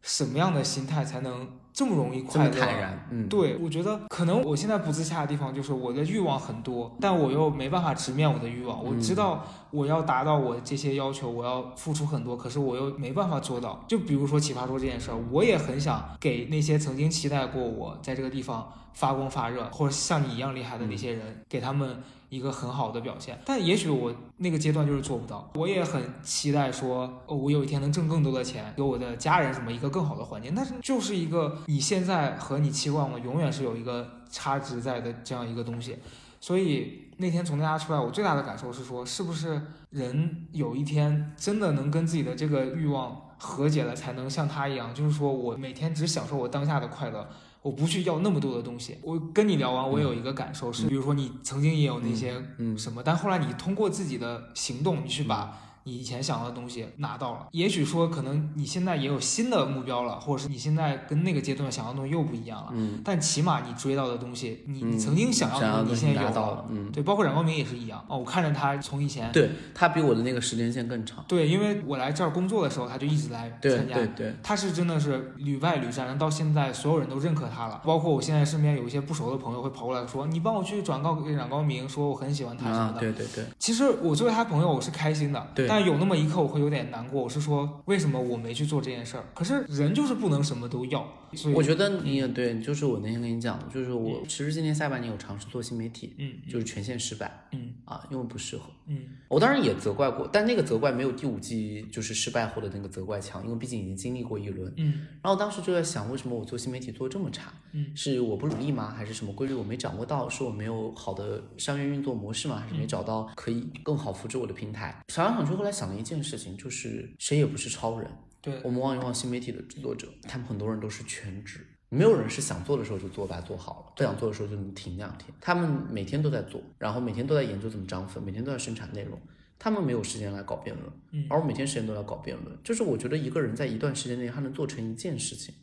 [0.01, 1.47] 什么样的心态才能？
[1.77, 8.83] 这么容易快乐，嗯，对，我觉得可能我现在不自洽的地方就是我的欲望很多，但我又没办法直面我的欲望。
[8.83, 13.85] 我知道我要达到我这些要求，我要付出很多，可是我又没办法做到。
[13.87, 22.01] 就比如说奇葩说这件事儿，我也很想给那些曾经期待过我在这个地方发光发热，或者像你一样厉害的那些人，给他们。
[22.29, 25.49] 一个很好的表现，但也许我那个阶段就是做不到。
[25.55, 30.53] 我也很期待说，哦，我有一天能挣更多的钱，给我的家人什么一个更好的环境。
[30.55, 35.97] 但是就是一个你现在和你期望的永远是有一个差值在的这样一个东西。
[36.39, 39.59] 所以那天从家出来，我最大的感受是说，是不是
[39.89, 47.27] 人有一天真的能跟自己的这个欲望和解了，才能像他一样，就是说我每天只享受我当下的快乐。
[47.61, 48.97] 我不去要那么多的东西。
[49.01, 52.33] 我跟你聊完，我有一个感受是，比如说你曾经也有那些
[52.77, 55.61] 什么，但后来你通过自己的行动，你去把。
[55.87, 62.67] 你以前想要的东西拿到了，也许说可能你现在也有新的目标了，或者是你现在跟那个阶段想要的东西又不一样了。
[62.73, 66.65] 嗯，但起码你追到的东西，你你曾经想要的，你现在有到了。
[66.69, 68.03] 嗯，对，包括冉高明也是一样。
[68.09, 71.23] 哦，我看着他从以前，对他比我的那个时间线更长。
[71.25, 73.93] 对，因为我来这儿工作的时候，他就一直来参加。
[73.95, 77.81] 对对，他是真的是屡败屡战，到现在所有人都认可他了。
[77.85, 83.45] 包括我现在身边有一些不熟的朋友会跑过来说：“你帮我去转告给冉高明，说我很喜欢他什么的。”对对对。
[83.57, 85.47] 其实我作为他朋友，我是开心的。
[85.55, 85.65] 对。
[85.67, 86.57] 但有那么一刻，我会。
[86.57, 89.23] 有点难过，我是说，为什么我没去做这件事儿？
[89.35, 91.07] 可是人就是不能什么都要，
[91.53, 107.53] 我觉得你也对，就是我那天跟你讲的，就是我其实今年下半年有尝试做新媒体，嗯，就是全线失败，嗯啊，因为不适合，嗯，我当然也责怪过，但那个责怪没有第五季就是失败后的那个责怪强，因为毕竟已经经历过一轮，嗯，然后当时就在想，为什么我做新媒体做这么差？
[107.73, 108.89] 嗯，是我不努力吗？
[108.89, 110.27] 还是什么规律我没掌握到？
[110.29, 112.57] 是我没有好的商业运作模式吗？
[112.57, 115.03] 还是没找到可以更好扶持我的平台？
[115.09, 118.09] 想来想去，后来想了一件事情，就是谁也不是超人。
[118.51, 125.27] 对我们望一望新媒体的制作者，他们很多人都是全职，没有人是想做的时候就做，把它做好了；不想做的时候就能停两天。
[125.41, 129.19] 他们每天都在做，然后每天都在研究怎么涨粉，每天都在生产内容。
[129.59, 132.57] 他们没有时间来搞辩论，而我每天时间都要搞辩论。
[132.63, 135.53] 就是我觉得一个人在一段时间内他能做成一件事情，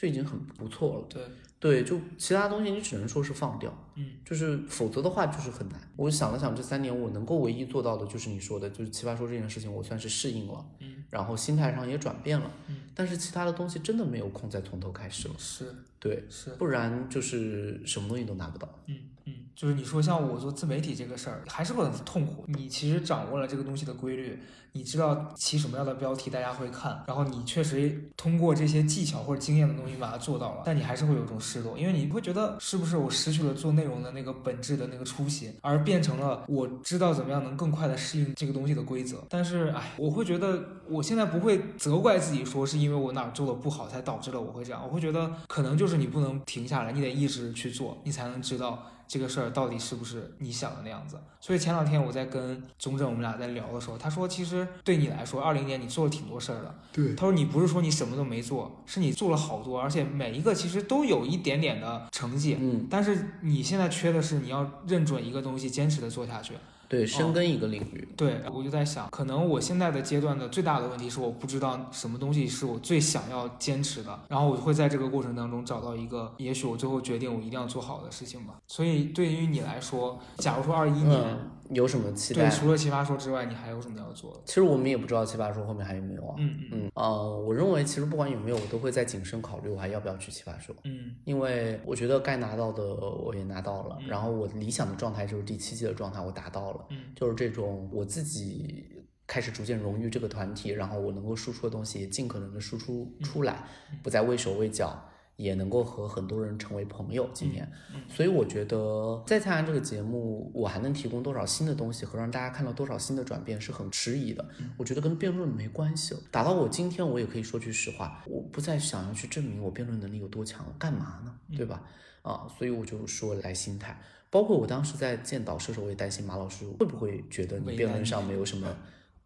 [0.00, 1.06] 就已经很不错了。
[1.08, 1.22] 对。
[1.60, 5.78] 对，就其他东西你只能说是放掉，嗯，就是否则的话就是很难。
[5.94, 15.66] 我想了想，这三年我能够唯一做到的就是你说的，就是奇葩说这件事情，我算是适应了，嗯，然后心态上也转变了，嗯，但是其他的东西真的没有空再从头开始了，是，
[15.98, 18.96] 对，是，不然就是什么东西都拿不到，嗯
[19.38, 22.44] 嗯，就是你说像我做自媒体这个事儿，还是会很痛苦。
[22.48, 24.38] 你其实掌握了这个东西的规律。
[24.72, 39.24] 你知道起什么样的标题大家会看，然后你确实通过这些技巧或者经验的东西把它做到了，但你还是会有一种失落，因为你会觉得是不是我失去了做内容的那个本质的那个初心，而变成了我知道怎么样能更快的适应这个东西的规则。
[39.28, 48.86] 但是哎，我会觉得我现在不会责怪自己说是因为我哪儿做的不好才导致了我会这样，我会觉得可能就是你不能停下来，你得一直去做，你才能知道。
[49.10, 51.18] 这个事儿到底是不是你想的那样子？
[51.40, 56.72] 所以前两天我在跟宗正我们俩在聊的时候，他说其实对你来说，二零年你做了挺多事儿的。
[56.92, 62.56] 对，他说你不是说你什么都没做，是你做了好多，而且每一个其实都有一点点的成绩。
[62.60, 66.54] 嗯，但是你现在缺的是你要认准一个东西，坚持的做下去。
[66.90, 68.08] 对，深耕一个领域。
[68.16, 78.54] 对，我就在想，可能我现在的阶段的最大的问题是，我不知道什么东西是我最想要坚持的，然后我会在这个过程当中找到一个，也许我最后决定我一定要做好的事情吧。
[78.66, 81.38] 所以对于你来说，假如说二一年。
[81.70, 82.48] 有什么期待？
[82.48, 84.40] 对，除了奇葩说之外，你还有什么要做的？
[84.44, 86.34] 其实我们也不知道奇葩说后面还有没有啊。
[86.38, 90.74] 嗯嗯呃，我认为其实不管有没有，我都会再谨慎考虑，我还要不要去奇葩说。
[90.84, 96.86] 嗯，因为我觉得该拿到的我也拿到了，然后我理想的状态就是第七季的状态我达到了。
[96.90, 98.84] 嗯，就是这种我自己
[99.26, 103.64] 开始逐渐融入这个团体，然后我能够输出的东西也尽可能的输出出来，
[104.02, 105.00] 不再畏手畏脚。
[105.40, 107.28] 也能够和很多人成为朋友。
[107.32, 107.66] 今天，
[108.08, 114.46] 所以我觉得再参加这个节目，我还能提供多少新的东西和让大家看到多少新的转变是很迟疑的。
[114.76, 116.20] 我觉得跟辩论没关系了。
[116.30, 121.34] 打到我今天，我也可以说句实话，我不再想要去证明我辩论能力有多强，干嘛呢？
[121.56, 121.82] 对吧？
[122.22, 123.98] 啊，所以我就说来心态。
[124.28, 128.76] 包括我当时在见导师的时候，我也担心马老师会不会觉得你辩论上没有什么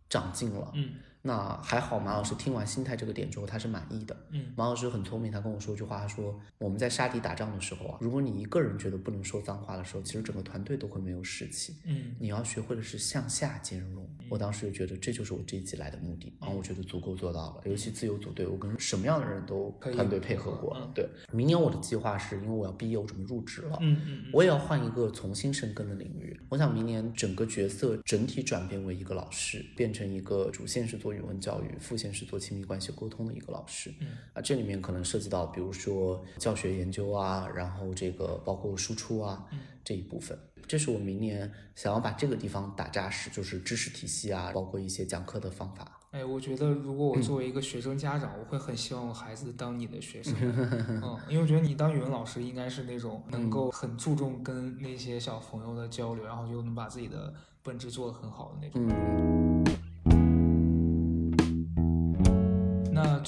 [0.09, 0.71] 长进了。
[0.75, 0.91] 嗯
[1.27, 4.15] 那还好，马老师听完心态这个点之后，他是满意的。
[4.31, 11.77] 嗯马老师很聪明，他跟我说一句话，他说我们在沙地打仗的时候啊，如果你一个人觉得不能说脏话的时候，其实整个团队都会没有士气。
[11.87, 14.07] 嗯你要学会的是向下兼容。
[14.29, 17.63] 我当时就觉得这就是我这一季来的目的，然后我觉得足够做到了。
[17.65, 20.77] 尤其自由组队，我跟什么样的人都团队配合过。
[20.79, 23.79] 嗯对，明年我的计划是因为我要毕业，我准备入职了。
[23.81, 26.39] 嗯嗯我也要换一个重新深耕的领域。
[26.51, 33.95] 我想明年整个角色整体转变为一个老师，变成一个主线是做语文教育，副线是做亲密关系沟通的一个老师。
[34.01, 40.39] 嗯啊，这里面可能涉及到，比如说教学研究啊，然后这个包括输出啊嗯这一部分。
[40.67, 46.01] 这是我明年想要把这个地方打扎实，就是知识体系啊，包括一些讲课的方法。
[46.11, 50.35] 哎，我觉得如果我作为一个学生家长，我会很希望我孩子当你的学生，
[51.03, 58.87] 嗯，因为我觉得你当语文老师应该是那种能够很注重跟那些小朋友的交流，然后又能把自己的本职做得很好的那种。
[58.89, 59.65] 嗯，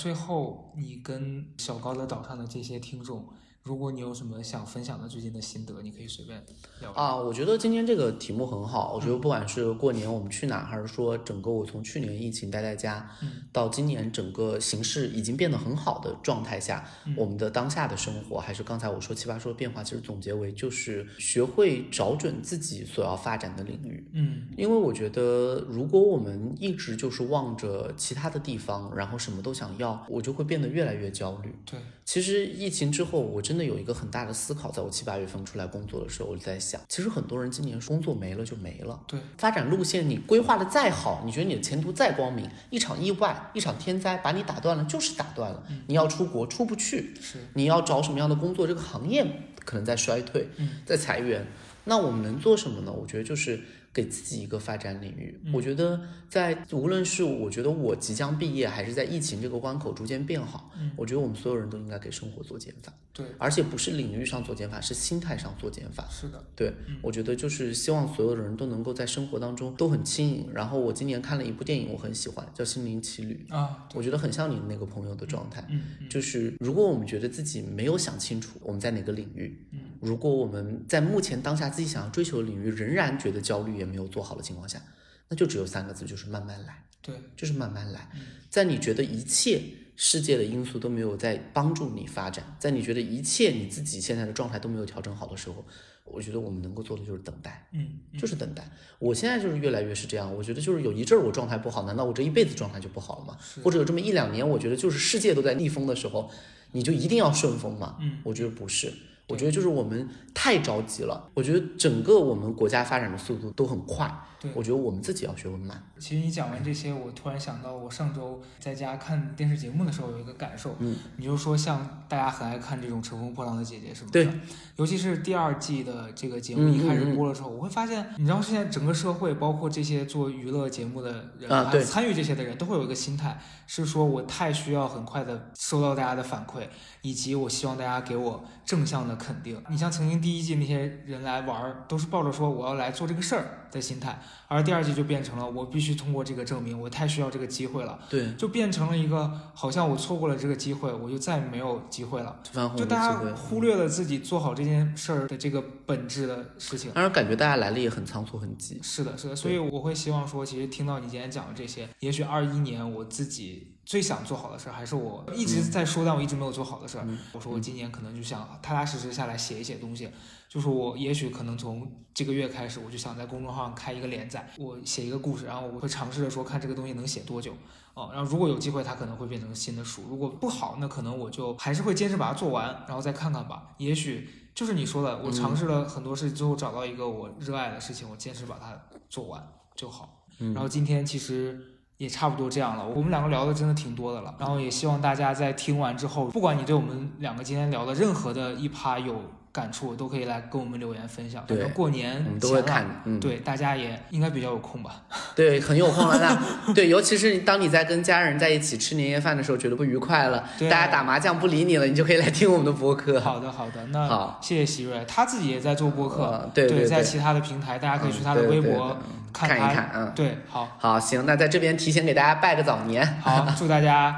[0.06, 3.26] 最后，你跟小高的岛上的这些听众，
[3.66, 6.40] 如果你有什么想分享的最近的心得，你可以随便
[6.80, 6.92] 聊聊。
[6.92, 8.94] 啊，我觉得今天这个题目很好。
[8.94, 24.08] 我觉得不管是过年我们去哪，还是说整个我从去年疫情待在家，嗯到今年整个形势已经变得很好的状态下，嗯我们的当下的生活，还是刚才我说奇葩说的变化，其实总结为就是学会找准自己所要发展的领域。
[24.12, 31.52] 嗯因为我觉得，如果我们一直就是望着其他的地方，然后什么都想要，我就会变得越来越焦虑。
[31.68, 39.00] 对，其实疫情之后，我真的有一个很大的思考，在我七八月份出来工作的时候，我就在想，其实很多人今年工作没了就没了。
[39.06, 45.62] 对，发展路线你规划的再好，你觉得你的前途再光明，一场意外、一场天灾把你打断了，就是打断了。
[45.86, 49.24] 你要出国出不去，是，你要找什么样的工作，这个行业
[49.64, 51.46] 可能在衰退，嗯在裁员，
[51.84, 52.92] 那我们能做什么呢？
[52.92, 53.60] 我觉得就是
[53.96, 55.40] 给自己一个发展领域。
[55.44, 66.06] 嗯我觉得在无论是我觉得我即将毕业，还是在疫情这个关口逐渐变好，嗯我觉得我们所有人都应该给生活做减法，对，而且不是领域上做减法，是心态上做减法。
[66.10, 70.48] 是的，对，我觉得就是希望所有的人都能够在生活当中都很轻盈。
[70.52, 75.64] 然后我今年看了一部电影，我很喜欢，叫《心灵奇旅》，啊，我觉得很像你那个朋友的状态。
[76.10, 84.82] 就是如果我们觉得自己没有想清楚我们在哪个领域，嗯，如果我们在目前当下自己想要追求的领域仍然觉得焦虑也没有做好的情况下，
[85.28, 88.20] 那就只有三个字，就是慢慢来，对，就是慢慢来嗯。
[88.50, 89.62] 在你觉得一切
[89.96, 95.64] 世界的因素都没有在帮助你发展，在你觉得一切你自己现在的状态都没有调整好的时候，
[96.04, 97.66] 我觉得我们能够做的就是等待。
[97.72, 98.68] 嗯嗯就是等待，
[98.98, 100.34] 我现在就是越来越是这样。
[100.34, 103.38] 我觉得就是有一阵儿我状态不好，难道我这一辈子状态就不好了吗？
[103.62, 106.30] 或者有这么一两年，我觉得就是世界都在逆风的时候，
[106.72, 107.96] 你就一定要顺风吗？
[108.00, 108.92] 嗯，我觉得不是。
[109.28, 111.30] 我觉得就是我们太着急了。
[111.34, 114.08] 我觉得整个我们国家发展的速度都很快，
[114.54, 115.82] 我觉得我们自己要学会慢。
[115.98, 124.32] 其实你讲完这些，我突然想到，我上周在家看电视节目的时候有一个感受，嗯，你就说像大家很爱看这种《乘风破浪的姐姐》什么的，对，
[124.76, 136.66] 尤其是第二季的这个节目嗯一开始播的时候，我会发现，你知道现在整个社会，包括这些做娱乐节目的人，啊对参与这些的人，都会有一个心态，是说我太需要很快的收到大家的反馈，
[137.02, 139.62] 以及我希望大家给我正向的肯定。
[139.70, 152.40] 你像曾经第一季那些人来玩儿，都是抱着说我要来做这个事儿的心态，而第二季就变成了我必须通过这个证明，我太需要这个机会了，对，就变成了一个好像我错过了这个机会，我就再没有机会了。
[152.76, 153.16] 就大家。
[153.34, 156.90] 忽略了自己做好这件事儿的这个本质的事情。
[156.92, 158.78] 当然，感觉大家来了也很仓促、很急。
[158.82, 167.04] 是的，是的，所以我会希望说，其实听到你今天讲的这些，也许二一年我自己最想做好的事儿，还是我一直在说，但我一直没有做好的事儿。
[167.06, 170.10] 嗯我说我今年可能就想踏踏实实下来写一写东西，
[170.48, 177.54] 就是我也许可能从这个月开始，我就想在公众号上开一个连载，我写一个故事，然后我会尝试着说看这个东西能写多久。
[177.94, 183.74] 哦，然后如果有机会，它可能会变成新的书；如果不好，那可能我就还是会坚持把它做完，然后再看看吧。
[183.78, 188.76] 也许就是你说的，我尝试了很多事，最后找到一个我热爱的事情，我坚持把它
[189.08, 190.24] 做完就好。
[190.40, 194.34] 嗯然后今天其实也差不多这样了，我们两个聊的真的挺多的了。
[194.38, 199.20] 然后也希望大家在听完之后，不管你对我们两个今天聊的任何的一趴有
[199.56, 201.42] 感触，都可以来跟我们留言分享。
[201.48, 205.02] 反对过年我们都会看，嗯，对，大家也应该比较有空吧？
[205.34, 206.20] 对，很有空了。
[206.20, 213.18] 那对，尤其是当你在跟家人在一起吃年夜饭的时候，觉得不愉快了，对大家打麻将不理你了，你就可以来听我们的播客。
[213.18, 218.98] 好的，好的，那好谢谢喜瑞，他自己也在做播客，呃对在其他的平台，大家可以去他的微博
[219.32, 219.48] 看。
[219.48, 223.06] 看一看，嗯，对，好，好，行，那在这边提前给大家拜个早年。
[223.22, 224.14] 好，祝大家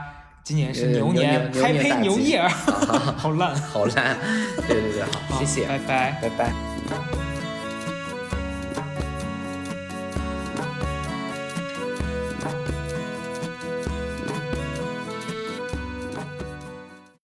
[0.49, 2.49] 今年是呃牛年牛年大，Happy 吉 New Year，
[3.19, 4.17] 好烂，好烂，
[4.67, 6.19] 对对对，好，谢谢，拜拜。
[6.23, 6.68] 拜拜。